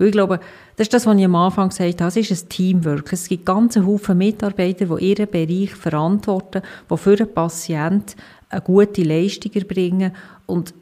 Weil 0.00 0.07
ich 0.07 0.12
glaube, 0.12 0.40
das 0.76 0.87
ist 0.87 0.95
das, 0.95 1.04
was 1.04 1.19
ich 1.19 1.25
am 1.26 1.35
Anfang 1.35 1.69
gesagt 1.69 2.00
habe, 2.00 2.09
es 2.09 2.16
ist 2.16 2.47
ein 2.47 2.49
Teamwork. 2.49 3.12
Es 3.12 3.28
gibt 3.28 3.45
ganze 3.45 3.85
Haufen 3.85 4.16
Mitarbeiter, 4.16 4.87
die 4.87 5.11
ihren 5.11 5.30
Bereich 5.30 5.75
verantworten, 5.75 6.62
die 6.90 6.97
für 6.97 7.16
den 7.16 7.35
Patienten 7.35 8.14
eine 8.49 8.62
gute 8.62 9.02
Leistung 9.02 9.52
erbringen. 9.52 10.12
Und 10.47 10.73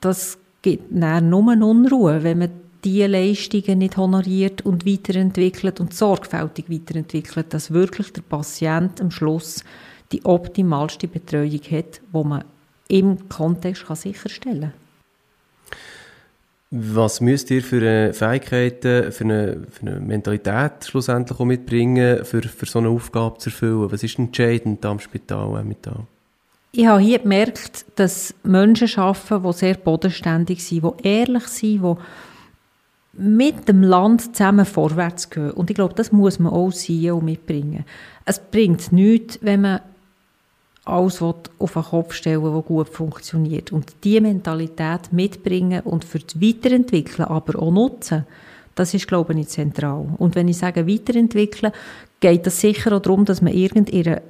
das 0.00 0.38
gibt 0.62 0.84
dann 0.90 1.28
nur 1.28 1.42
Unruhe, 1.42 2.22
wenn 2.22 2.38
man 2.38 2.50
die 2.84 3.02
Leistungen 3.02 3.80
nicht 3.80 3.96
honoriert 3.96 4.62
und 4.64 4.86
weiterentwickelt 4.86 5.80
und 5.80 5.92
sorgfältig 5.92 6.70
weiterentwickelt, 6.70 7.52
dass 7.52 7.72
wirklich 7.72 8.12
der 8.12 8.22
Patient 8.22 9.00
am 9.00 9.10
Schluss 9.10 9.64
die 10.12 10.24
optimalste 10.24 11.08
Betreuung 11.08 11.62
hat, 11.72 12.00
die 12.14 12.24
man 12.24 12.44
im 12.86 13.28
Kontext 13.28 13.86
kann 13.86 13.96
sicherstellen 13.96 14.60
kann. 14.70 14.81
Was 16.74 17.20
müsst 17.20 17.50
ihr 17.50 17.62
für 17.62 17.76
eine 17.76 18.14
Fähigkeiten, 18.14 19.12
für 19.12 19.24
eine, 19.24 19.60
für 19.70 19.86
eine 19.86 20.00
Mentalität 20.00 20.86
schlussendlich 20.86 21.38
auch 21.38 21.44
mitbringen, 21.44 22.24
für, 22.24 22.40
für 22.40 22.64
so 22.64 22.78
eine 22.78 22.88
Aufgabe 22.88 23.36
zu 23.36 23.50
erfüllen? 23.50 23.92
Was 23.92 24.02
ist 24.02 24.18
entscheidend 24.18 24.82
am 24.86 24.98
Spital 24.98 25.62
da? 25.82 26.06
Ich 26.72 26.86
habe 26.86 27.02
hier 27.02 27.18
gemerkt, 27.18 27.84
dass 27.96 28.34
Menschen 28.42 28.88
arbeiten, 28.98 29.42
die 29.42 29.52
sehr 29.52 29.74
bodenständig 29.74 30.64
sind, 30.64 30.82
die 30.82 31.06
ehrlich 31.08 31.46
sind, 31.48 31.82
die 31.82 33.22
mit 33.22 33.68
dem 33.68 33.82
Land 33.82 34.34
zusammen 34.34 34.64
vorwärts 34.64 35.28
gehen. 35.28 35.50
Und 35.50 35.68
ich 35.68 35.74
glaube, 35.74 35.92
das 35.92 36.10
muss 36.10 36.38
man 36.38 36.54
auch 36.54 36.72
sehen 36.72 37.12
und 37.12 37.26
mitbringen. 37.26 37.84
Es 38.24 38.38
bringt 38.38 38.92
nichts, 38.92 39.38
wenn 39.42 39.60
man 39.60 39.80
alles 40.84 41.22
auf 41.22 41.36
den 41.58 41.82
Kopf 41.82 42.14
stellen 42.14 42.42
was 42.42 42.64
gut 42.64 42.88
funktioniert. 42.88 43.72
Und 43.72 43.92
diese 44.02 44.20
Mentalität 44.20 45.12
mitbringen 45.12 45.82
und 45.82 46.04
für 46.04 46.18
das 46.18 46.40
Weiterentwickeln 46.40 47.28
aber 47.28 47.60
auch 47.60 47.70
nutzen, 47.70 48.26
das 48.74 48.94
ist, 48.94 49.06
glaube 49.06 49.38
ich, 49.38 49.48
zentral. 49.48 50.06
Und 50.18 50.34
wenn 50.34 50.48
ich 50.48 50.58
sage 50.58 50.88
weiterentwickeln, 50.88 51.72
geht 52.20 52.46
es 52.46 52.60
sicher 52.60 52.92
auch 52.92 53.02
darum, 53.02 53.24
dass 53.24 53.42
man 53.42 53.52
irgendeine 53.52 54.22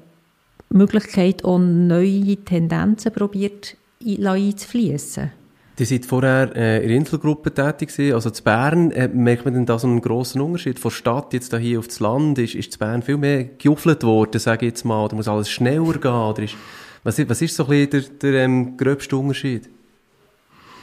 Möglichkeit 0.69 1.45
auch 1.45 1.59
neue 1.59 2.37
Tendenzen 2.37 3.13
probiert 3.13 3.77
einzufließen. 4.05 5.31
Die 5.79 5.85
sind 5.87 6.05
vorher 6.05 6.55
äh, 6.55 6.83
in 6.83 6.89
der 6.89 6.97
Inselgruppe 6.99 7.53
tätig 7.53 7.89
gewesen. 7.89 8.15
Also 8.15 8.31
zu 8.31 8.43
Bern 8.43 8.91
äh, 8.91 9.09
merkt 9.09 9.45
man 9.45 9.55
denn 9.55 9.65
da 9.65 9.79
so 9.79 9.87
einen 9.87 10.03
grossen 10.03 10.41
Unterschied. 10.41 10.79
Von 10.79 10.91
Stadt 10.91 11.33
jetzt 11.33 11.53
da 11.53 11.57
hier 11.57 11.79
auf 11.79 11.89
das 11.89 12.01
Land 12.01 12.39
ist, 12.39 12.55
ist 12.55 12.73
zu 12.73 12.79
Bern 12.79 13.03
viel 13.03 13.17
mehr 13.17 13.45
gejuffelt 13.45 14.03
worden, 14.03 14.39
sage 14.39 14.67
ich 14.67 14.73
jetzt 14.73 14.85
mal. 14.85 15.09
Da 15.09 15.17
muss 15.17 15.29
alles 15.29 15.49
schneller 15.49 15.95
gehen. 15.95 16.13
Oder 16.13 16.43
ist, 16.43 16.57
was, 17.03 17.19
ist, 17.19 17.29
was 17.29 17.41
ist 17.41 17.57
so 17.57 17.67
ein 17.67 17.89
der, 17.89 18.01
der 18.01 18.45
ähm, 18.45 18.77
gröbste 18.77 19.17
Unterschied? 19.17 19.71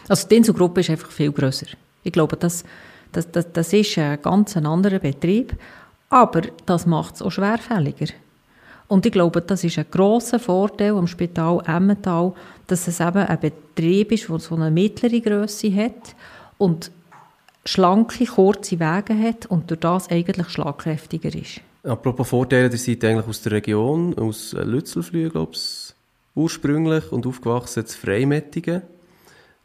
Also 0.08 0.28
die 0.28 0.38
Inselgruppe 0.38 0.82
ist 0.82 0.90
einfach 0.90 1.12
viel 1.12 1.32
grösser. 1.32 1.68
Ich 2.04 2.12
glaube, 2.12 2.36
das, 2.36 2.64
das, 3.12 3.32
das, 3.32 3.52
das 3.54 3.72
ist 3.74 3.98
ein 4.00 4.20
ganz 4.22 4.58
anderer 4.58 5.00
Betrieb. 5.00 5.56
Aber 6.10 6.42
das 6.66 6.88
macht 6.88 7.16
es 7.16 7.22
auch 7.22 7.32
schwerfälliger. 7.32 8.08
Und 8.90 9.06
ich 9.06 9.12
glaube, 9.12 9.42
das 9.42 9.64
ist 9.64 9.78
ein 9.78 9.86
grosser 9.90 10.40
Vorteil 10.40 10.94
am 10.94 11.06
Spital 11.06 11.62
Emmental, 11.66 12.34
dass 12.66 12.88
es 12.88 13.00
eben 13.00 13.20
ein 13.20 13.40
Betrieb 13.40 14.12
ist, 14.12 14.28
der 14.28 14.40
so 14.40 14.56
eine 14.56 14.72
mittlere 14.72 15.22
Größe 15.22 15.74
hat 15.74 16.16
und 16.58 16.92
schlanke, 17.66 18.26
kurze 18.26 18.80
Wege 18.80 19.16
hat 19.16 19.46
und 19.46 19.70
durch 19.70 19.80
das 19.80 20.10
eigentlich 20.10 20.50
schlagkräftiger 20.50 21.34
ist. 21.36 21.62
Apropos 21.84 22.30
Vorteile, 22.30 22.70
ihr 22.72 22.78
seid 22.78 23.06
eigentlich 23.06 23.28
aus 23.28 23.44
der 23.44 23.54
Region, 23.54 24.18
aus 24.18 24.54
Lützelflüh, 24.54 25.30
glaube 25.30 25.52
ich, 25.54 25.94
ursprünglich 26.34 27.12
und 27.12 27.28
aufgewachsen 27.28 27.86
zu 27.86 27.96
Freimettigen. 27.96 28.82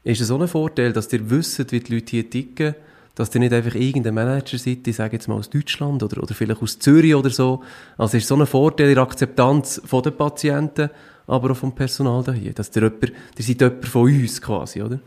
Ist 0.02 0.21
es 0.21 0.28
so 0.28 0.38
ein 0.38 0.49
Vorteil, 0.49 0.93
dass 0.93 1.11
ihr 1.14 1.31
wisst, 1.31 1.73
wie 1.73 1.81
die 1.81 1.95
Leute 1.95 2.11
hier 2.11 2.28
ticken, 2.28 2.75
dass 3.14 3.35
ihr 3.35 3.40
nicht 3.40 3.52
einfach 3.52 3.75
irgendein 3.75 4.14
Manager 4.14 4.59
seid, 4.59 4.87
ich 4.87 4.97
sage 4.97 5.16
jetzt 5.16 5.28
mal 5.28 5.37
aus 5.37 5.49
Deutschland 5.49 6.02
oder, 6.02 6.23
oder 6.23 6.35
vielleicht 6.35 6.62
aus 6.62 6.78
Zürich 6.78 7.14
oder 7.14 7.30
so. 7.30 7.62
Also 7.97 8.16
ist 8.16 8.26
so 8.26 8.37
ein 8.37 8.47
Vorteil 8.47 8.88
in 8.88 8.94
der 8.94 9.04
Akzeptanz 9.04 9.80
von 9.85 10.02
den 10.02 10.16
Patienten, 10.16 10.90
aber 11.26 11.52
auch 11.52 11.56
vom 11.56 11.75
Personal 11.75 12.25
hier, 12.35 12.52
dass 12.52 12.75
ihr, 12.75 12.83
jemand, 12.83 13.12
ihr 13.38 13.44
seid 13.44 13.61
jemand 13.61 13.87
von 13.87 14.02
uns 14.02 14.42
quasi, 14.42 14.83
oder? 14.83 14.99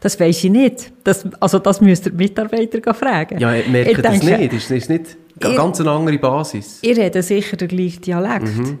Das 0.00 0.18
weiß 0.18 0.44
ich 0.44 0.50
nicht. 0.50 0.92
Das, 1.04 1.24
also 1.40 1.58
das 1.58 1.80
müsst 1.80 2.06
ihr 2.06 2.12
die 2.12 2.16
Mitarbeiter 2.16 2.94
fragen. 2.94 3.38
Ja, 3.38 3.50
merkt 3.68 3.90
ich 3.90 3.98
das 3.98 4.20
denke, 4.20 4.38
nicht? 4.38 4.52
Ist, 4.52 4.70
ist 4.70 4.90
nicht 4.90 5.16
eine 5.40 5.54
ganz 5.54 5.80
eine 5.80 5.90
andere 5.90 6.18
Basis? 6.18 6.78
Ihr 6.82 6.96
redet 6.96 7.24
sicher 7.24 7.56
den 7.56 7.68
gleichen 7.68 8.00
Dialekt. 8.00 8.56
Mhm. 8.56 8.78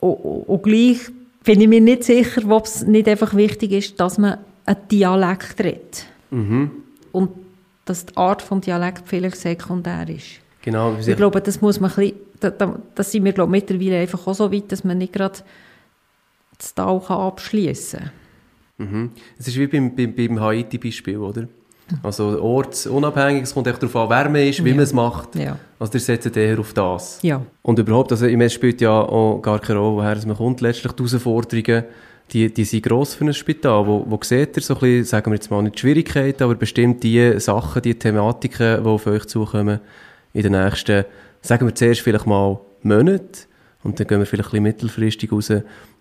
Und, 0.00 0.12
und, 0.12 0.62
gleich 0.62 0.98
bin 1.44 1.60
ich 1.60 1.68
mir 1.68 1.80
nicht 1.80 2.04
sicher, 2.04 2.42
ob 2.50 2.66
es 2.66 2.82
nicht 2.82 3.08
einfach 3.08 3.34
wichtig 3.34 3.72
ist, 3.72 3.98
dass 3.98 4.18
man 4.18 4.38
einen 4.66 4.88
Dialekt 4.90 5.58
redet. 5.60 6.06
Mhm. 6.30 6.70
Und 7.12 7.30
dass 7.86 8.04
die 8.04 8.16
Art 8.16 8.48
des 8.48 8.60
Dialekt 8.60 9.04
vielleicht 9.06 9.36
sekundär 9.36 10.06
ist. 10.08 10.40
Genau. 10.62 10.96
Ich 10.98 11.16
glaube, 11.16 11.40
das 11.40 11.60
muss 11.60 11.80
man 11.80 11.90
ein 11.90 11.96
bisschen, 11.96 12.16
da, 12.40 12.50
da, 12.50 12.78
das 12.94 13.12
sind 13.12 13.24
wir 13.24 13.32
glaube 13.32 13.50
mittlerweile 13.50 14.00
einfach 14.00 14.26
auch 14.26 14.34
so 14.34 14.52
weit, 14.52 14.70
dass 14.70 14.84
man 14.84 14.98
nicht 14.98 15.12
gerade 15.14 15.38
das 16.58 16.74
Tal 16.74 17.00
abschließen 17.08 18.00
kann. 18.00 18.10
Mhm. 18.78 19.10
Es 19.38 19.48
ist 19.48 19.56
wie 19.56 19.66
beim, 19.68 19.94
beim, 19.94 20.14
beim 20.14 20.40
Haiti-Beispiel, 20.40 21.16
oder? 21.16 21.48
Also 22.02 22.42
ortsunabhängig, 22.42 23.44
es 23.44 23.54
kommt 23.54 23.68
echt 23.68 23.80
darauf 23.80 23.94
an, 23.96 24.08
wer 24.10 24.24
man 24.28 24.42
ist, 24.42 24.64
wie 24.64 24.70
ja. 24.70 24.74
man 24.74 24.84
es 24.84 24.92
macht. 24.92 25.36
Ja. 25.36 25.56
Also 25.78 25.92
der 25.92 26.00
setzt 26.00 26.36
eher 26.36 26.58
auf 26.58 26.72
das. 26.72 27.20
Ja. 27.22 27.42
Und 27.62 27.78
überhaupt, 27.78 28.10
also 28.10 28.26
im 28.26 28.48
spielt 28.48 28.80
ja 28.80 28.90
auch 28.90 29.40
gar 29.40 29.60
keine 29.60 29.78
Rolle, 29.78 29.96
woher 29.98 30.26
man 30.26 30.36
kommt. 30.36 30.60
Letztlich 30.60 30.92
die 30.92 31.02
Herausforderungen, 31.04 31.84
die, 32.32 32.52
die 32.52 32.64
sind 32.64 32.84
gross 32.84 33.14
für 33.14 33.24
ein 33.24 33.34
Spital. 33.34 33.86
Wo, 33.86 34.04
wo 34.08 34.18
seht 34.22 34.56
ihr 34.56 34.62
so 34.62 34.74
ein 34.74 34.80
bisschen, 34.80 35.04
sagen 35.04 35.30
wir 35.30 35.36
jetzt 35.36 35.50
mal 35.50 35.62
nicht 35.62 35.78
Schwierigkeiten, 35.78 36.42
aber 36.42 36.54
bestimmt 36.54 37.02
die 37.02 37.38
Sachen, 37.38 37.82
die 37.82 37.98
Thematiken, 37.98 38.82
die 38.82 38.88
auf 38.88 39.06
euch 39.06 39.26
zukommen 39.26 39.80
in 40.32 40.42
den 40.42 40.52
nächsten, 40.52 41.04
sagen 41.40 41.66
wir 41.66 41.74
zuerst 41.74 42.00
vielleicht 42.00 42.26
mal 42.26 42.58
Monaten 42.82 43.46
und 43.82 44.00
dann 44.00 44.06
gehen 44.06 44.18
wir 44.18 44.26
vielleicht 44.26 44.48
ein 44.48 44.50
bisschen 44.50 44.62
mittelfristig 44.62 45.32
raus, 45.32 45.52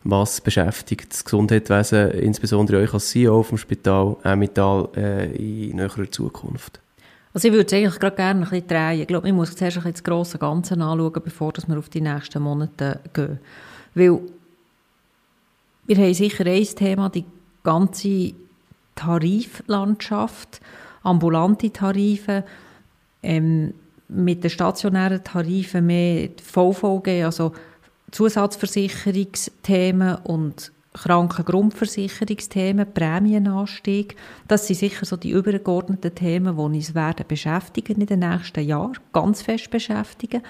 was 0.03 0.41
beschäftigt 0.41 1.11
das 1.11 1.23
Gesundheitswesen, 1.23 2.11
insbesondere 2.11 2.81
euch 2.81 2.93
als 2.93 3.09
CEO 3.09 3.43
vom 3.43 3.57
Spital 3.57 4.17
Emmental 4.23 4.89
äh, 4.95 5.35
in 5.35 5.75
näherer 5.75 6.09
Zukunft? 6.09 6.79
Also 7.33 7.47
ich 7.47 7.53
würde 7.53 7.65
es 7.65 7.73
eigentlich 7.73 7.99
gerade 7.99 8.15
gerne 8.15 8.41
ein 8.41 8.49
bisschen 8.49 8.67
drehen. 8.67 9.01
Ich 9.01 9.07
glaube, 9.07 9.27
ich 9.27 9.33
muss 9.33 9.55
zuerst 9.55 9.77
ein 9.77 9.83
bisschen 9.83 9.93
das 9.93 10.03
grosse 10.03 10.37
Ganze 10.37 10.75
anschauen, 10.75 11.21
bevor 11.23 11.53
wir 11.67 11.77
auf 11.77 11.89
die 11.89 12.01
nächsten 12.01 12.41
Monate 12.41 13.01
gehen. 13.13 13.39
Weil 13.93 14.21
wir 15.87 15.97
haben 15.97 16.13
sicher 16.13 16.45
ein 16.45 16.63
Thema, 16.63 17.09
die 17.09 17.25
ganze 17.63 18.33
Tariflandschaft, 18.95 20.61
ambulante 21.03 21.71
Tarife, 21.71 22.43
ähm, 23.21 23.73
mit 24.07 24.43
den 24.43 24.51
stationären 24.51 25.23
Tarifen 25.23 25.85
mehr 25.85 26.29
VVG, 26.43 27.23
also 27.23 27.53
Zusatzversicherungsthemen 28.11 30.17
und 30.23 30.71
Krankengrundversicherungsthemen, 30.93 32.93
Prämienanstieg, 32.93 34.15
das 34.47 34.67
sind 34.67 34.77
sicher 34.77 35.05
so 35.05 35.17
die 35.17 35.31
übergeordneten 35.31 36.15
Themen, 36.15 36.55
die 36.55 36.61
uns 36.61 36.95
werden 36.95 37.25
beschäftigen 37.27 37.99
in 37.99 38.07
den 38.07 38.19
nächsten 38.19 38.65
Jahren, 38.65 38.97
ganz 39.11 39.41
fest 39.41 39.69
beschäftigen. 39.71 40.41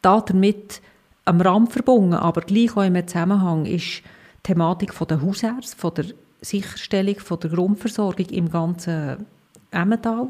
Da 0.00 0.20
damit 0.20 0.82
am 1.24 1.40
Rahmen 1.40 1.68
verbunden, 1.68 2.14
aber 2.14 2.40
gleich 2.40 2.76
auch 2.76 2.82
im 2.82 3.06
Zusammenhang 3.06 3.66
ist 3.66 4.02
Thematik 4.42 4.92
der 5.06 5.22
Hausärzte, 5.22 5.76
von 5.76 5.94
der 5.94 6.06
Sicherstellung 6.40 7.20
von 7.20 7.38
der 7.40 7.50
Grundversorgung 7.50 8.26
im 8.26 8.50
ganzen 8.50 9.26
Emmental. 9.70 10.28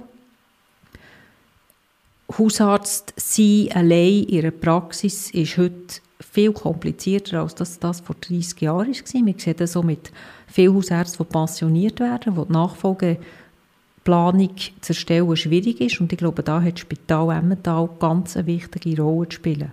Hausarzt 2.38 3.14
sein 3.16 3.68
allein 3.72 4.24
in 4.24 4.28
ihrer 4.28 4.50
Praxis 4.50 5.30
ist 5.30 5.56
heute 5.56 6.00
viel 6.20 6.52
komplizierter, 6.52 7.42
als 7.42 7.54
das, 7.54 7.78
das 7.78 8.00
vor 8.00 8.16
30 8.20 8.60
Jahren 8.60 8.88
war. 8.88 9.26
Wir 9.26 9.34
sehen 9.36 9.56
das 9.56 9.72
so 9.72 9.82
mit 9.82 10.12
vielen 10.46 10.74
Hausärzten, 10.74 11.26
die 11.26 11.32
pensioniert 11.32 12.00
werden, 12.00 12.36
wo 12.36 12.44
die 12.44 12.52
Nachfolgeplanung 12.52 14.56
zu 14.80 14.92
erstellen 14.92 15.36
schwierig 15.36 15.80
ist. 15.80 16.00
Und 16.00 16.12
ich 16.12 16.18
glaube, 16.18 16.42
da 16.42 16.62
hat 16.62 16.74
das 16.74 16.80
Spital 16.80 17.36
Emmental 17.36 17.88
ganz 17.98 18.36
eine 18.36 18.46
wichtige 18.46 19.02
Rolle 19.02 19.28
zu 19.28 19.36
spielen. 19.36 19.72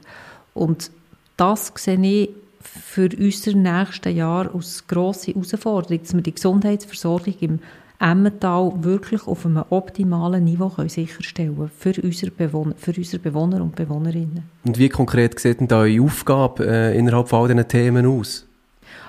Und 0.54 0.92
das 1.38 1.72
sehe 1.76 2.02
ich 2.02 2.30
für 2.62 3.10
unser 3.18 3.54
nächstes 3.54 4.14
Jahr 4.14 4.54
als 4.54 4.86
grosse 4.88 5.32
Herausforderung, 5.32 6.02
dass 6.02 6.14
wir 6.14 6.22
die 6.22 6.36
Gesundheitsversorgung 6.36 7.36
im 7.40 7.60
Emmental 8.00 8.72
wirklich 8.78 9.28
auf 9.28 9.46
einem 9.46 9.64
optimalen 9.70 10.46
Niveau 10.46 10.70
können 10.70 10.88
sicherstellen 10.88 11.70
für 11.78 11.94
unsere, 12.02 12.32
Bewohner, 12.32 12.74
für 12.78 12.94
unsere 12.96 13.22
Bewohner 13.22 13.62
und 13.62 13.76
Bewohnerinnen. 13.76 14.44
Und 14.66 14.78
wie 14.78 14.88
konkret 14.88 15.38
sieht 15.40 15.60
denn 15.60 15.68
da 15.68 15.82
eure 15.82 16.02
Aufgabe 16.04 16.66
äh, 16.66 16.98
innerhalb 16.98 17.28
von 17.28 17.42
all 17.42 17.48
diesen 17.50 17.68
Themen 17.68 18.06
aus? 18.06 18.46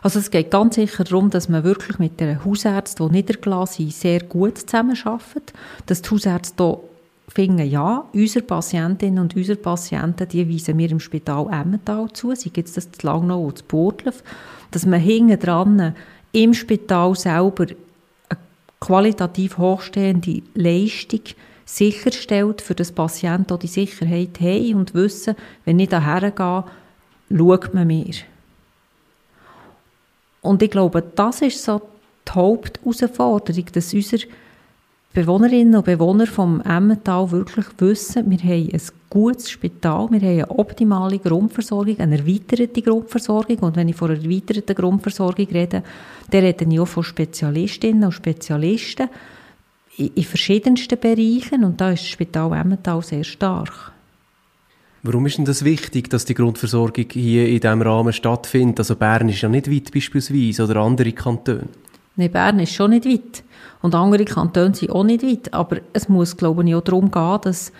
Also 0.02 0.18
es 0.18 0.30
geht 0.30 0.50
ganz 0.50 0.74
sicher 0.74 1.04
darum, 1.04 1.30
dass 1.30 1.48
man 1.48 1.62
wirklich 1.62 1.98
mit 1.98 2.18
den 2.20 2.44
Hausärzten, 2.44 3.08
die 3.08 3.16
niedergelassen 3.16 3.86
sind, 3.86 3.94
sehr 3.94 4.20
gut 4.20 4.58
zusammenarbeitet, 4.58 5.52
dass 5.86 6.02
die 6.02 6.10
Hausärzte 6.10 6.64
hier 6.64 6.89
finden, 7.32 7.68
ja, 7.68 8.04
unsere 8.12 8.44
Patientinnen 8.44 9.18
und 9.18 9.36
unsere 9.36 9.58
Patienten, 9.58 10.28
die 10.28 10.52
weisen 10.52 10.78
wir 10.78 10.90
im 10.90 11.00
Spital 11.00 11.46
Emmental 11.50 12.10
zu, 12.12 12.34
sie 12.34 12.50
gibt 12.50 12.68
es 12.68 12.74
das 12.74 12.90
zu 12.90 13.06
Langnau 13.06 13.44
und 13.44 13.58
zu 13.58 13.64
Burgdorf, 13.64 14.22
dass 14.70 14.86
man 14.86 15.00
hinten 15.00 15.38
dran 15.38 15.94
im 16.32 16.54
Spital 16.54 17.14
selber 17.14 17.66
qualitativ 18.80 19.58
hochstehende 19.58 20.42
Leistung 20.54 21.20
sicherstellt, 21.64 22.62
für 22.62 22.74
das 22.74 22.92
Patienten 22.92 23.58
die 23.58 23.68
Sicherheit 23.68 24.40
haben 24.40 24.74
und 24.74 24.94
wissen, 24.94 25.36
wenn 25.64 25.78
ich 25.78 25.88
daher 25.88 26.30
gehe, 26.30 26.64
schaut 27.36 27.74
man 27.74 27.86
mir. 27.86 28.14
Und 30.40 30.62
ich 30.62 30.70
glaube, 30.70 31.02
das 31.14 31.42
ist 31.42 31.62
so 31.62 31.82
die 32.26 32.32
Hauptausforderung, 32.32 33.66
dass 33.72 33.94
unsere 33.94 34.22
Bewohnerinnen 35.12 35.74
und 35.74 35.86
Bewohner 35.86 36.28
vom 36.28 36.60
Emmental 36.60 37.32
wirklich 37.32 37.66
wissen, 37.78 38.30
wir 38.30 38.38
haben 38.38 38.68
ein 38.72 38.80
gutes 39.08 39.50
Spital, 39.50 40.08
wir 40.08 40.20
haben 40.20 40.28
eine 40.28 40.50
optimale 40.50 41.18
Grundversorgung, 41.18 41.98
eine 41.98 42.18
erweiterte 42.18 42.80
Grundversorgung. 42.80 43.58
Und 43.58 43.74
wenn 43.74 43.88
ich 43.88 43.96
von 43.96 44.12
einer 44.12 44.22
erweiterten 44.22 44.76
Grundversorgung 44.76 45.48
rede, 45.48 45.82
dann 46.30 46.44
rede 46.44 46.64
ich 46.64 46.78
auch 46.78 46.86
von 46.86 47.02
Spezialistinnen 47.02 48.04
und 48.04 48.12
Spezialisten 48.12 49.08
in 49.96 50.22
verschiedensten 50.22 51.00
Bereichen. 51.00 51.64
Und 51.64 51.80
da 51.80 51.90
ist 51.90 52.04
das 52.04 52.08
Spital 52.10 52.52
Emmental 52.52 53.02
sehr 53.02 53.24
stark. 53.24 53.90
Warum 55.02 55.26
ist 55.26 55.38
denn 55.38 55.44
das 55.44 55.64
wichtig, 55.64 56.08
dass 56.10 56.24
die 56.24 56.34
Grundversorgung 56.34 57.06
hier 57.10 57.48
in 57.48 57.58
diesem 57.58 57.82
Rahmen 57.82 58.12
stattfindet? 58.12 58.78
Also 58.78 58.94
Bern 58.94 59.28
ist 59.28 59.40
ja 59.40 59.48
nicht 59.48 59.68
weit 59.68 59.92
beispielsweise 59.92 60.62
oder 60.62 60.76
andere 60.76 61.10
Kantone. 61.10 61.66
Nein, 62.20 62.32
Bern 62.32 62.60
ist 62.60 62.74
schon 62.74 62.90
nicht 62.90 63.06
weit. 63.06 63.42
Und 63.80 63.94
andere 63.94 64.26
Kantone 64.26 64.74
sind 64.74 64.90
auch 64.90 65.04
nicht 65.04 65.22
weit. 65.22 65.54
Aber 65.54 65.78
es 65.94 66.08
muss, 66.08 66.36
glaube 66.36 66.68
ich, 66.68 66.74
auch 66.74 66.82
darum 66.82 67.10
gehen, 67.10 67.38
dass 67.42 67.72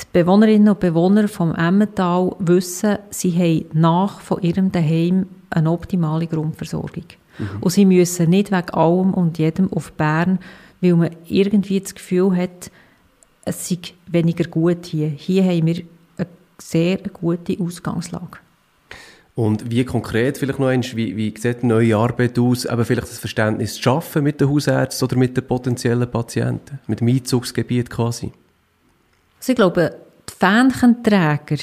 die 0.00 0.04
Bewohnerinnen 0.12 0.70
und 0.70 0.80
Bewohner 0.80 1.28
vom 1.28 1.54
Emmental 1.54 2.34
wissen, 2.40 2.98
sie 3.10 3.32
haben 3.32 3.80
nach 3.80 4.20
von 4.20 4.42
ihrem 4.42 4.72
Daheim 4.72 5.26
eine 5.50 5.70
optimale 5.70 6.26
Grundversorgung. 6.26 7.04
Mhm. 7.38 7.48
Und 7.60 7.70
sie 7.70 7.84
müssen 7.84 8.30
nicht 8.30 8.50
wegen 8.50 8.70
allem 8.70 9.14
und 9.14 9.38
jedem 9.38 9.72
auf 9.72 9.92
Bern, 9.92 10.40
weil 10.80 10.94
man 10.94 11.10
irgendwie 11.26 11.78
das 11.78 11.94
Gefühl 11.94 12.36
hat, 12.36 12.72
es 13.44 13.68
sei 13.68 13.78
weniger 14.08 14.44
gut 14.44 14.86
hier. 14.86 15.06
Hier 15.08 15.44
haben 15.44 15.66
wir 15.66 15.84
eine 16.16 16.26
sehr 16.58 16.96
gute 16.96 17.56
Ausgangslage. 17.60 18.38
Und 19.36 19.68
wie 19.68 19.84
konkret 19.84 20.38
vielleicht 20.38 20.60
noch 20.60 20.68
eins, 20.68 20.94
wie, 20.94 21.16
wie 21.16 21.34
sieht 21.36 21.64
eine 21.64 21.74
neue 21.74 21.96
Arbeit 21.96 22.38
aus, 22.38 22.66
aber 22.66 22.84
vielleicht 22.84 23.08
das 23.08 23.18
Verständnis 23.18 23.74
zu 23.74 23.82
schaffen 23.82 24.22
mit 24.22 24.40
den 24.40 24.48
Hausärzten 24.48 25.08
oder 25.08 25.16
mit 25.16 25.36
den 25.36 25.44
potenziellen 25.44 26.08
Patienten, 26.08 26.78
mit 26.86 27.00
dem 27.00 27.08
Einzugsgebiet 27.08 27.90
quasi? 27.90 28.30
Also 29.40 29.52
ich 29.52 29.56
glaube, 29.56 29.96
die 30.28 30.32
Fähnchenträger 30.38 31.56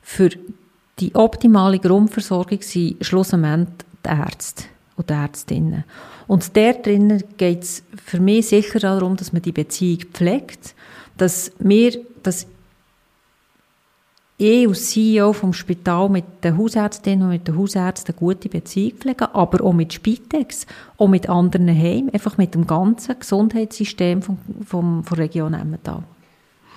für 0.00 0.30
die 1.00 1.14
optimale 1.14 1.80
Grundversorgung 1.80 2.62
sind 2.62 3.04
schlussendlich 3.04 3.68
die 4.04 4.08
Ärzte 4.08 4.64
und 4.96 5.10
die 5.10 5.14
Ärztinnen. 5.14 5.84
Und 6.28 6.54
der 6.54 6.74
drinnen 6.74 7.24
geht 7.36 7.62
es 7.64 7.82
für 8.04 8.20
mich 8.20 8.48
sicher 8.48 8.78
darum, 8.78 9.16
dass 9.16 9.32
man 9.32 9.42
die 9.42 9.52
Beziehung 9.52 10.02
pflegt, 10.12 10.74
dass 11.16 11.50
wir, 11.58 11.98
dass 12.22 12.46
ich 14.38 14.68
als 14.68 14.90
CEO 14.90 15.32
vom 15.32 15.52
Spital 15.52 16.08
mit 16.08 16.24
den 16.44 16.56
Hausärztinnen 16.56 17.24
und 17.24 17.30
mit 17.30 17.48
den 17.48 17.58
Hausärzten 17.58 18.14
eine 18.14 18.18
gute 18.20 18.48
Beziehung 18.48 18.96
pflegen, 18.96 19.26
aber 19.32 19.64
auch 19.64 19.72
mit 19.72 19.92
Spitex, 19.92 20.66
auch 20.96 21.08
mit 21.08 21.28
anderen 21.28 21.68
Heimen, 21.68 22.10
einfach 22.10 22.38
mit 22.38 22.54
dem 22.54 22.66
ganzen 22.66 23.18
Gesundheitssystem 23.18 24.22
vom, 24.22 24.38
vom, 24.64 25.04
von 25.04 25.18
Region 25.18 25.54
Emmental. 25.54 26.04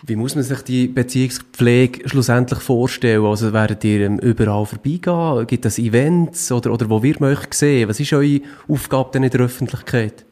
Wie 0.04 0.16
muss 0.16 0.34
man 0.34 0.44
sich 0.44 0.62
die 0.64 0.88
Beziehungspflege 0.88 2.10
schlussendlich 2.10 2.60
vorstellen? 2.60 3.24
Also 3.24 3.54
werdet 3.54 3.84
ihr 3.84 4.08
ähm, 4.08 4.18
überall 4.18 4.66
vorbeigehen? 4.66 5.46
Gibt 5.46 5.66
es 5.66 5.78
Events? 5.78 6.52
Oder, 6.52 6.74
oder 6.74 6.90
wo 6.90 7.04
wird 7.04 7.20
man 7.20 7.34
euch 7.34 7.54
sehen? 7.54 7.88
Was 7.88 8.00
ist 8.00 8.12
eure 8.12 8.42
Aufgabe 8.68 9.12
denn 9.14 9.24
in 9.24 9.30
der 9.30 9.42
Öffentlichkeit? 9.42 10.26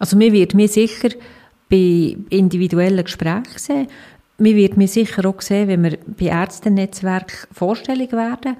Also 0.00 0.16
mir 0.16 0.32
wird 0.32 0.54
mir 0.54 0.66
sicher 0.66 1.10
bei 1.70 2.16
individuellen 2.30 3.04
Gesprächen 3.04 3.44
sehen. 3.56 3.86
Mir 4.40 4.56
wird 4.56 4.78
mir 4.78 4.88
sicher 4.88 5.28
auch 5.28 5.42
sehen, 5.42 5.68
wenn 5.68 5.84
wir 5.84 5.98
bei 6.18 6.26
Ärztennetzwerk 6.26 7.46
vorstellig 7.52 8.12
werden. 8.12 8.56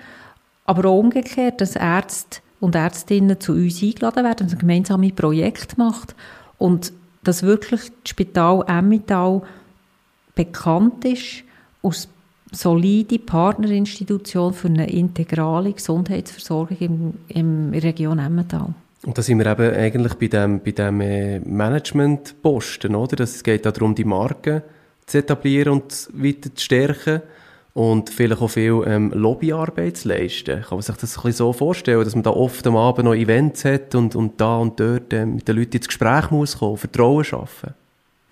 Aber 0.67 0.91
auch 0.91 0.99
umgekehrt, 0.99 1.63
dass 1.63 1.75
Ärzte 1.75 2.41
und 2.61 2.75
Ärztinnen 2.75 3.41
zu 3.41 3.53
uns 3.53 3.83
eingeladen 3.83 4.25
werden 4.25 4.47
und 4.47 4.53
ein 4.53 4.59
gemeinsames 4.59 5.13
Projekt 5.13 5.79
macht. 5.79 6.15
Und 6.59 6.93
dass 7.25 7.43
wirklich 7.43 7.81
das 7.81 8.11
Spital 8.11 8.63
Emmental 8.69 9.41
bekannt 10.35 11.05
ist 11.07 11.45
als 11.83 12.09
solide 12.53 13.19
Partnerinstitution 13.19 14.53
für 14.53 14.69
eine 14.69 14.91
integrale 14.91 15.73
Gesundheitsversorgung 15.73 16.77
im, 16.79 17.15
im 17.29 17.71
Region 17.73 18.19
Emmental. 18.19 18.75
Und 19.07 19.17
da 19.17 19.23
sind 19.23 19.39
wir 19.39 19.47
eben 19.47 19.75
eigentlich 19.75 20.15
bei 20.15 20.27
dem, 20.27 20.61
bei 20.61 20.73
dem 20.73 21.01
äh, 21.01 21.41
Managementposten, 21.41 22.95
oder? 22.95 23.17
Dass 23.17 23.37
es 23.37 23.43
geht 23.43 23.65
darum, 23.65 23.95
die 23.95 24.05
Marke 24.05 24.63
zu 25.11 25.19
etablieren 25.19 25.73
und 25.73 26.09
weiter 26.13 26.55
zu 26.55 26.65
stärken 26.65 27.23
und 27.75 28.11
vielleicht 28.11 28.43
auch 28.43 28.49
viel 28.49 28.83
ähm, 28.87 29.13
Lobbyarbeit 29.15 29.97
zu 29.97 30.09
leisten. 30.09 30.63
Kann 30.63 30.77
man 30.79 30.83
sich 30.83 30.97
das 30.97 31.17
ein 31.17 31.23
bisschen 31.23 31.33
so 31.33 31.53
vorstellen, 31.53 32.05
dass 32.05 32.15
man 32.15 32.25
da 32.25 32.31
oft 32.31 32.67
am 32.67 32.77
Abend 32.77 33.05
noch 33.05 33.15
Events 33.15 33.65
hat 33.65 33.95
und, 33.95 34.17
und 34.17 34.41
da 34.41 34.59
und 34.59 34.79
dort 34.81 35.13
äh, 35.13 35.27
mit 35.27 35.47
den 35.47 35.57
Leuten 35.57 35.77
ins 35.77 35.87
Gespräch 35.87 36.31
muss 36.31 36.59
kommen, 36.59 36.77
Vertrauen 36.77 37.25
schaffen? 37.25 37.75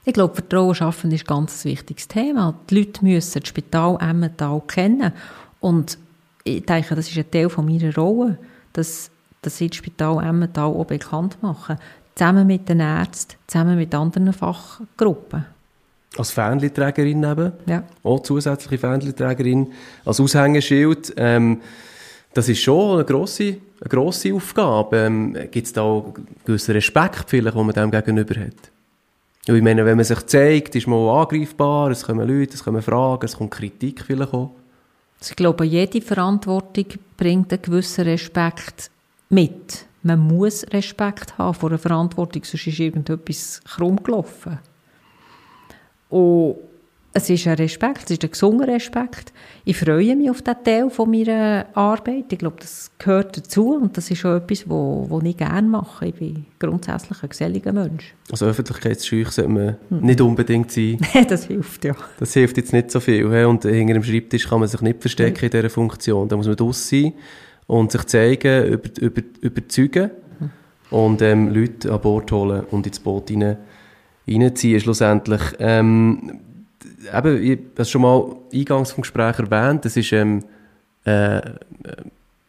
Ich 0.05 0.15
glaube, 0.15 0.35
Vertrauen 0.35 0.75
schaffen 0.75 1.13
ist 1.13 1.25
ein 1.25 1.27
ganz 1.27 1.65
wichtiges 1.65 2.09
Thema. 2.09 2.55
Die 2.71 2.79
Leute 2.79 3.05
müssen 3.05 3.41
das 3.41 3.49
Spital 3.49 3.99
Emmental 4.01 4.63
kennen. 4.67 5.13
Und 5.61 5.99
ich 6.45 6.65
denke, 6.65 6.95
das 6.95 7.11
ist 7.11 7.19
ein 7.19 7.31
Teil 7.31 7.51
von 7.51 7.67
meiner 7.67 7.95
Rolle, 7.95 8.39
dass, 8.73 9.11
dass 9.43 9.61
ich 9.61 9.71
das 9.71 9.77
Spital 9.77 10.25
Emmental 10.25 10.73
auch 10.73 10.87
bekannt 10.87 11.37
mache. 11.43 11.77
Zusammen 12.15 12.47
mit 12.47 12.69
den 12.69 12.81
Ärzten, 12.81 13.37
zusammen 13.47 13.77
mit 13.77 13.95
anderen 13.95 14.33
Fachgruppen. 14.33 15.45
Als 16.19 16.33
Fähnchenträgerin 16.33 17.23
eben. 17.23 17.53
Ja. 17.67 17.85
Auch 18.03 18.21
zusätzliche 18.21 18.79
Fähnchenträgerin. 18.79 19.73
Als 20.05 20.21
Aushängeschild. 20.21 21.15
Ähm, 21.17 21.61
das 22.35 22.49
ist 22.49 22.61
schon 22.61 22.97
eine 22.97 23.05
grosse, 23.05 23.57
eine 23.81 23.89
grosse 23.89 24.35
Aufgabe. 24.35 24.97
Ähm, 24.99 25.37
Gibt 25.51 25.67
es 25.67 25.73
da 25.73 25.83
auch 25.83 26.13
gewissen 26.45 26.73
Respekt, 26.73 27.25
vielleicht, 27.29 27.57
den 27.57 27.67
man 27.67 27.75
dem 27.75 27.91
gegenüber 27.91 28.35
hat? 28.41 28.71
Und 29.49 29.57
ich 29.57 29.63
meine, 29.63 29.85
wenn 29.87 29.97
man 29.97 30.05
sich 30.05 30.27
zeigt, 30.27 30.75
ist 30.75 30.87
man 30.87 30.99
auch 30.99 31.23
angreifbar, 31.23 31.91
es 31.91 32.05
kommen 32.05 32.29
Leute, 32.29 32.55
es 32.55 32.63
kommen 32.63 32.83
Fragen, 32.83 33.25
es 33.25 33.37
kommt 33.37 33.51
Kritik 33.51 34.03
vielleicht 34.07 34.35
auch. 34.35 34.51
Also 35.21 35.31
ich 35.31 35.37
glaube, 35.37 35.65
jede 35.65 36.03
Verantwortung 36.03 36.87
bringt 37.17 37.53
einen 37.53 37.63
gewissen 37.63 38.05
Respekt 38.05 38.91
mit. 39.31 39.87
Man 40.03 40.21
muss 40.21 40.65
Respekt 40.71 41.39
haben 41.39 41.55
vor 41.55 41.71
einer 41.71 41.79
Verantwortung, 41.79 42.45
sonst 42.45 42.67
ist 42.67 42.79
irgendetwas 42.79 43.61
krumm 43.65 44.03
gelaufen. 44.03 44.59
Und 46.09 46.57
es 47.13 47.31
ist 47.31 47.47
ein 47.47 47.55
Respekt, 47.55 48.05
es 48.05 48.11
ist 48.13 48.25
ein 48.25 48.31
gesunder 48.31 48.69
Respekt. 48.69 49.33
Ich 49.65 49.77
freue 49.77 50.15
mich 50.15 50.31
auf 50.31 50.43
diesen 50.43 50.63
Teil 50.63 50.91
von 50.91 51.11
meiner 51.11 51.67
Arbeit. 51.75 52.33
Ich 52.33 52.39
glaube, 52.39 52.57
das 52.61 52.91
gehört 52.99 53.37
dazu 53.37 53.75
und 53.75 53.97
das 53.97 54.11
ist 54.11 54.25
auch 54.25 54.37
etwas, 54.37 54.69
was 54.69 55.25
ich 55.25 55.37
gerne 55.37 55.69
mache. 55.69 56.07
Ich 56.07 56.15
bin 56.15 56.47
grundsätzlich 56.59 57.23
ein 57.23 57.29
geselliger 57.29 57.73
Mensch. 57.73 58.15
Also 58.31 58.47
öffentlichkeitsscheu 58.47 59.25
sollte 59.25 59.51
man 59.51 59.77
hm. 59.89 60.01
nicht 60.01 60.21
unbedingt 60.21 60.71
sein. 60.71 60.99
das 61.29 61.47
hilft, 61.47 61.85
ja. 61.85 61.97
Das 62.21 62.35
hilft 62.35 62.57
jetzt 62.57 62.73
nicht 62.73 62.91
so 62.91 63.01
viel. 63.01 63.25
Und 63.25 63.65
hinter 63.65 63.95
dem 63.95 64.05
Schreibtisch 64.05 64.47
kann 64.49 64.61
man 64.61 64.69
sich 64.69 64.81
nicht 64.81 65.01
verstecken 65.01 65.45
in 65.45 65.51
dieser 65.51 65.71
Funktion. 65.71 66.29
Da 66.29 66.37
muss 66.37 66.47
man 66.47 66.57
draus 66.57 66.89
sein 66.89 67.15
und 67.67 67.91
sich 67.91 68.05
zeigen, 68.05 68.65
über, 68.67 68.91
über, 69.01 69.23
überzeugen 69.41 70.11
hm. 70.39 70.51
und 70.91 71.23
ähm, 71.23 71.49
Leute 71.49 71.93
an 71.93 72.01
Bord 72.01 72.31
holen 72.33 72.65
und 72.71 72.87
ins 72.87 73.01
Boot 73.01 73.31
rein, 73.31 73.57
reinziehen 74.29 74.81
schlussendlich. 74.81 75.41
Ähm, 75.59 76.41
eben, 77.15 77.43
ich 77.43 77.59
habe 77.59 77.63
es 77.77 77.91
schon 77.91 78.03
mal 78.03 78.37
eingangs 78.53 78.93
vom 78.93 79.03
Gespräch 79.03 79.39
erwähnt, 79.39 79.85
das 79.85 79.97
ist 79.97 80.13
ähm, 80.13 80.45
äh, 81.05 81.41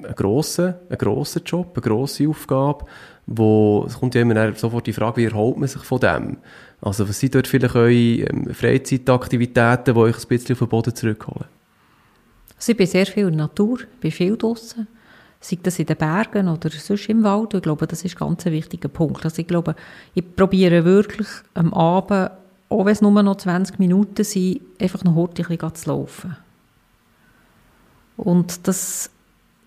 ein 0.02 0.16
grosser, 0.16 0.80
ein 0.90 0.98
grosser 0.98 1.42
Job, 1.42 1.72
eine 1.74 1.82
grosse 1.82 2.28
Aufgabe, 2.28 2.86
wo, 3.28 3.86
es 3.88 4.00
kommt 4.00 4.16
ja 4.16 4.22
immer 4.22 4.56
sofort 4.56 4.88
die 4.88 4.94
Frage, 4.94 5.18
wie 5.18 5.26
erholt 5.26 5.58
man 5.58 5.68
sich 5.68 5.84
von 5.84 6.00
dem? 6.00 6.38
Also 6.82 7.08
was 7.08 7.20
sind 7.20 7.36
dort 7.36 7.48
vielleicht 7.48 7.76
eure 7.76 7.92
ähm, 7.92 8.54
Freizeitaktivitäten, 8.54 9.94
die 9.94 10.00
euch 10.00 10.18
ein 10.18 10.28
bisschen 10.28 10.54
auf 10.54 10.60
den 10.60 10.68
Boden 10.70 10.96
zurückholen? 10.96 11.46
Also 12.56 12.72
ich 12.72 12.78
bin 12.78 12.88
sehr 12.88 13.06
viel 13.06 13.28
in 13.28 13.38
der 13.38 13.48
Natur, 13.48 13.80
bin 14.02 14.12
viel 14.12 14.36
draußen, 14.36 14.88
sei 15.40 15.58
das 15.64 15.80
in 15.80 15.86
den 15.86 15.98
Bergen 15.98 16.48
oder 16.48 16.70
sonst 16.70 17.08
im 17.10 17.24
Wald. 17.24 17.54
Ich 17.54 17.62
glaube, 17.62 17.88
das 17.88 18.04
ist 18.04 18.18
ganz 18.18 18.46
ein 18.46 18.52
wichtiger 18.52 18.90
Punkt. 18.90 19.24
Also 19.24 19.42
ich 19.42 19.48
glaube, 19.48 19.76
ich 20.14 20.36
probiere 20.36 20.84
wirklich 20.84 21.28
am 21.54 21.74
Abend 21.74 22.32
auch 22.70 22.86
wenn 22.86 22.94
es 22.94 23.02
nur 23.02 23.12
noch 23.24 23.36
20 23.36 23.80
Minuten 23.80 24.24
sind, 24.24 24.62
einfach 24.80 25.04
noch 25.04 25.16
heute 25.16 25.42
ein 25.42 25.48
bisschen 25.48 25.76
zu 25.76 25.90
laufen. 25.90 26.38
Und 28.16 28.68
das 28.68 29.10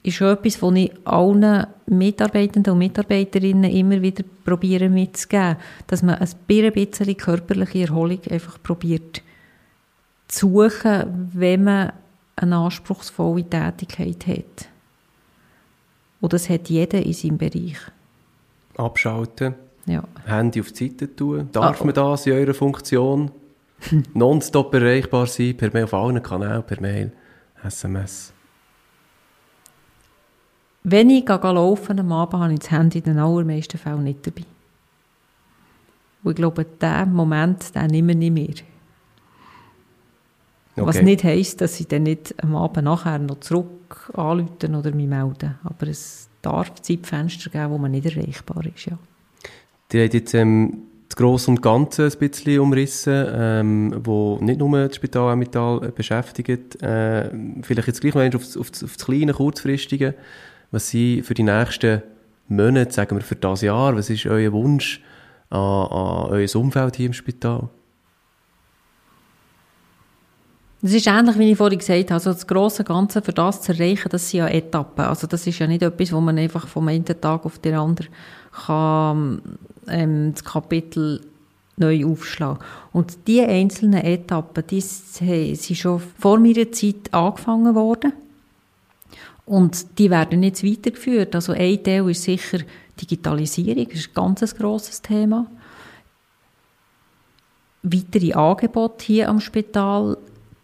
ist 0.05 0.21
etwas, 0.21 0.63
was 0.63 0.75
ich 0.75 0.93
allen 1.05 1.67
Mitarbeitenden 1.87 2.73
und 2.73 2.79
Mitarbeiterinnen 2.79 3.71
immer 3.71 4.03
wieder 4.03 4.25
probiere 4.45 4.89
mitzugeben, 4.89 5.57
dass 5.87 6.03
man 6.03 6.17
ein 6.17 6.29
bisschen 6.47 7.17
körperliche 7.17 7.87
Erholung 7.87 8.21
einfach 8.31 8.63
probiert 8.63 9.23
zu 10.29 10.49
suchen, 10.49 11.31
wenn 11.33 11.65
man 11.65 11.93
eine 12.37 12.57
anspruchsvolle 12.57 13.49
Tätigkeit 13.49 14.27
hat. 14.27 14.72
Und 16.23 16.33
das 16.33 16.49
hat 16.49 16.71
jeder 16.71 17.05
in 17.05 17.13
seinem 17.13 17.37
Bereich. 17.37 17.77
Abschalten. 18.77 19.55
Ja. 19.87 20.05
Handy 20.25 20.61
auf 20.61 20.71
die 20.71 20.89
Seite 20.89 21.15
tun. 21.15 21.49
Darf 21.51 21.83
ah, 21.83 21.85
man 21.85 21.95
das 21.95 22.27
in 22.27 22.35
eurer 22.35 22.55
Funktion? 22.55 23.33
Nonstop 24.15 24.73
erreichbar 24.73 25.27
sein, 25.27 25.57
per 25.57 25.73
Mail 25.73 25.85
auf 25.85 25.95
allen 25.95 26.23
Kanälen, 26.23 26.63
per 26.63 26.81
Mail, 26.81 27.11
SMS. 27.65 28.33
Wenn 30.85 31.11
ich 31.11 31.29
laufen 31.29 31.99
am 31.99 32.13
Abend, 32.13 32.41
habe 32.41 32.53
ich 32.53 32.61
das 32.61 32.71
Handy 32.71 32.99
in 32.99 33.05
den 33.05 33.19
allermeisten 33.19 33.79
Fällen 33.79 34.05
nicht 34.05 34.25
dabei. 34.25 34.45
Und 36.23 36.31
ich 36.31 36.37
glaube, 36.37 36.65
diesen 36.65 37.15
Moment, 37.15 37.75
den 37.75 37.87
nehmen 37.89 38.09
wir 38.09 38.31
nicht 38.31 38.33
mehr. 38.33 38.72
Okay. 40.75 40.87
Was 40.87 41.03
nicht 41.03 41.23
heisst, 41.23 41.61
dass 41.61 41.79
ich 41.81 41.89
dann 41.89 42.05
nicht 42.05 42.35
am 42.43 42.57
Abend 42.57 42.85
nachher 42.85 43.19
noch 43.19 43.41
zurück 43.41 44.11
anrufen 44.15 44.75
oder 44.75 44.93
mich 44.93 45.07
melden. 45.07 45.59
Aber 45.65 45.87
es 45.87 46.29
darf 46.41 46.75
Zeitfenster 46.81 47.51
geben, 47.51 47.71
wo 47.71 47.79
man 47.79 47.91
nicht 47.91 48.07
erreichbar 48.07 48.65
ist, 48.65 48.87
ja. 48.87 48.99
Die 49.93 50.03
hat 50.03 50.15
jetzt 50.15 50.33
ähm, 50.33 50.85
das 51.09 51.17
Grosse 51.17 51.51
und 51.51 51.61
Ganze 51.61 52.07
ein 52.07 52.19
bisschen 52.19 52.61
umrissen, 52.61 53.27
ähm, 53.35 54.01
wo 54.03 54.39
nicht 54.41 54.59
nur 54.59 54.89
das 54.89 54.97
Spital 54.97 55.35
Emmental 55.35 55.93
beschäftigt. 55.95 56.83
Äh, 56.83 57.31
vielleicht 57.61 57.89
jetzt 57.89 58.01
gleich 58.01 58.15
noch 58.15 58.41
auf, 58.41 58.57
auf, 58.57 58.69
auf 58.69 58.97
das 58.97 59.05
kleine, 59.05 59.35
kurzfristige. 59.35 60.15
Was 60.71 60.89
sind 60.89 61.27
für 61.27 61.35
die 61.35 61.43
nächsten 61.43 62.03
Monate, 62.49 62.93
sagen 62.93 63.17
wir 63.17 63.23
für 63.23 63.37
das 63.37 63.61
Jahr, 63.61 63.95
was 63.95 64.09
ist 64.09 64.25
euer 64.25 64.53
Wunsch 64.53 65.03
an, 65.51 65.59
an 65.59 66.31
euer 66.31 66.57
Umfeld 66.57 66.97
hier 66.97 67.07
im 67.07 67.13
Spital? 67.13 67.69
Es 70.85 70.93
ist 70.93 71.07
ähnlich, 71.07 71.39
wie 71.39 71.53
ich 71.53 71.57
vorhin 71.57 71.79
gesagt 71.79 72.11
habe. 72.11 72.15
Also 72.15 72.33
das 72.33 72.47
grosse 72.47 72.83
Ganze 72.83 73.23
für 73.23 73.33
das 73.33 73.63
zu 73.63 73.73
erreichen, 73.73 74.09
das 74.11 74.29
sind 74.29 74.39
ja 74.39 74.49
Etappen. 74.49 75.05
Also 75.05 75.29
das 75.29 75.47
ist 75.47 75.61
ja 75.61 75.69
nicht 75.69 75.83
etwas, 75.83 76.13
wo 76.13 76.21
man 76.21 76.37
einfach 76.39 76.67
vom 76.67 76.89
einen 76.89 77.05
Tag 77.05 77.47
auf 77.47 77.61
den 77.61 77.75
anderen 77.75 78.11
kann, 78.67 79.41
ähm, 79.87 80.33
das 80.35 80.43
Kapitel 80.43 81.21
neu 81.77 82.05
aufschlagen. 82.05 82.59
Und 82.93 83.17
diese 83.29 83.47
einzelnen 83.47 84.03
Etappen, 84.03 84.65
die 84.67 84.81
sind 84.81 85.77
schon 85.77 86.03
vor 86.19 86.41
meiner 86.41 86.71
Zeit 86.73 87.13
angefangen 87.15 87.77
worden. 87.77 88.13
Und 89.47 89.99
die 90.01 90.11
werden 90.11 90.43
jetzt 90.43 90.65
weitergeführt. 90.65 91.35
Also 91.37 91.53
ein 91.53 91.83
Teil 91.83 92.11
ist 92.11 92.25
sicher 92.25 92.59
Digitalisierung, 93.01 93.87
das 93.89 94.01
ist 94.01 94.09
ein 94.09 94.15
ganz 94.15 94.57
grosses 94.57 95.01
Thema. 95.01 95.47
Weitere 97.85 98.33
Angebote 98.33 99.05
hier 99.05 99.29
am 99.29 99.41
Spital 99.41 100.17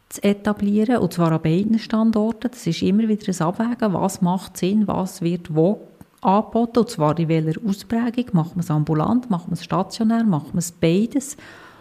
zu 0.08 0.22
etablieren, 0.22 0.98
und 0.98 1.12
zwar 1.12 1.32
an 1.32 1.42
beiden 1.42 1.78
Standorten. 1.78 2.50
Das 2.50 2.66
ist 2.66 2.82
immer 2.82 3.08
wieder 3.08 3.28
ein 3.28 3.46
Abwägen, 3.46 3.92
was 3.92 4.22
macht 4.22 4.56
Sinn, 4.56 4.86
was 4.86 5.22
wird 5.22 5.54
wo 5.54 5.88
angeboten, 6.20 6.78
und 6.80 6.90
zwar 6.90 7.18
in 7.18 7.28
welcher 7.28 7.60
Ausprägung. 7.66 8.26
Macht 8.32 8.56
man 8.56 8.60
es 8.60 8.70
ambulant, 8.70 9.30
macht 9.30 9.48
man 9.48 9.54
es 9.54 9.64
stationär, 9.64 10.24
macht 10.24 10.48
man 10.48 10.58
es 10.58 10.72
beides. 10.72 11.36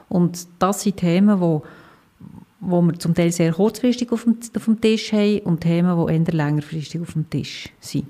Und 0.10 0.48
das 0.60 0.82
sind 0.82 0.98
Themen, 0.98 1.40
wo, 1.40 1.64
wo 2.60 2.82
wir 2.82 2.98
zum 3.00 3.16
Teil 3.16 3.32
sehr 3.32 3.54
kurzfristig 3.54 4.12
auf 4.12 4.24
dem, 4.24 4.38
auf 4.56 4.66
dem 4.66 4.82
Tisch 4.82 5.12
haben 5.14 5.40
und 5.40 5.62
Themen, 5.62 6.08
die 6.08 6.14
eher 6.14 6.34
längerfristig 6.34 7.02
auf 7.02 7.14
dem 7.14 7.30
Tisch 7.30 7.70
sind. 7.80 8.08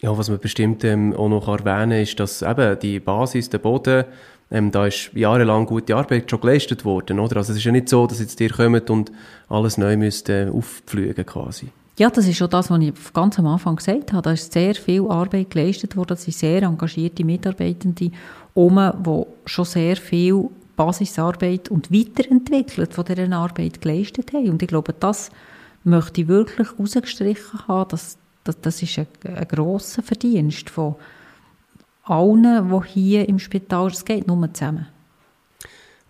Ja, 0.00 0.16
was 0.16 0.30
man 0.30 0.38
bestimmt 0.38 0.84
ähm, 0.84 1.12
auch 1.12 1.28
noch 1.28 1.48
erwähnen 1.48 1.90
kann, 1.90 2.02
ist, 2.02 2.20
dass 2.20 2.42
eben 2.42 2.78
die 2.78 3.00
Basis, 3.00 3.50
der 3.50 3.58
Boden, 3.58 4.04
ähm, 4.50 4.70
da 4.70 4.86
ist 4.86 5.10
jahrelang 5.14 5.66
gute 5.66 5.94
Arbeit 5.94 6.30
schon 6.30 6.40
geleistet 6.40 6.84
worden, 6.84 7.18
oder? 7.18 7.36
Also 7.36 7.52
es 7.52 7.58
ist 7.58 7.64
ja 7.64 7.72
nicht 7.72 7.88
so, 7.88 8.06
dass 8.06 8.20
jetzt 8.20 8.40
ihr 8.40 8.50
kommt 8.50 8.88
und 8.90 9.12
alles 9.48 9.76
neu 9.76 9.96
müsst 9.96 10.28
äh, 10.28 10.48
auffliegen 10.48 11.26
quasi. 11.26 11.68
Ja, 11.98 12.10
das 12.10 12.28
ist 12.28 12.36
schon 12.36 12.48
das, 12.48 12.70
was 12.70 12.80
ich 12.80 12.94
ganz 13.12 13.38
am 13.40 13.46
Anfang 13.48 13.76
gesagt 13.76 14.12
habe. 14.12 14.22
Da 14.22 14.32
ist 14.32 14.52
sehr 14.52 14.74
viel 14.74 15.02
Arbeit 15.08 15.50
geleistet 15.50 15.96
worden. 15.96 16.10
Das 16.10 16.22
sind 16.22 16.36
sehr 16.36 16.62
engagierte 16.62 17.24
Mitarbeitende 17.24 18.12
um, 18.54 18.76
die 19.04 19.22
schon 19.46 19.64
sehr 19.64 19.96
viel 19.96 20.48
Basisarbeit 20.76 21.70
und 21.70 21.92
weiterentwickelt 21.92 22.94
von 22.94 23.04
dieser 23.04 23.32
Arbeit 23.32 23.80
geleistet 23.80 24.32
haben. 24.32 24.50
Und 24.50 24.62
ich 24.62 24.68
glaube, 24.68 24.94
das 24.98 25.30
möchte 25.82 26.20
ich 26.20 26.28
wirklich 26.28 26.68
rausgestrichen 26.78 27.66
haben. 27.66 27.88
Das, 27.90 28.16
das, 28.44 28.60
das 28.60 28.80
ist 28.80 28.98
ein, 28.98 29.08
ein 29.24 29.48
grosser 29.48 30.04
Verdienst 30.04 30.70
von 30.70 30.94
allen, 32.10 32.70
die 32.70 32.88
hier 32.88 33.28
im 33.28 33.38
Spital, 33.38 33.88
es 33.88 34.04
geht 34.04 34.26
nur 34.26 34.52
zusammen. 34.52 34.86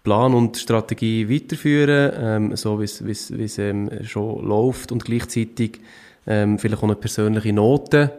Plan 0.05 0.33
und 0.33 0.57
Strategie 0.57 1.29
weiterführen, 1.29 2.13
ähm, 2.19 2.57
so 2.57 2.81
wie 2.81 2.85
es 2.85 3.59
ähm, 3.59 3.91
schon 4.05 4.43
läuft 4.43 4.91
und 4.91 5.05
gleichzeitig 5.05 5.81
ähm, 6.27 6.59
vielleicht 6.59 6.79
auch 6.79 6.85
eine 6.85 6.95
persönliche 6.95 7.53
Note 7.53 8.13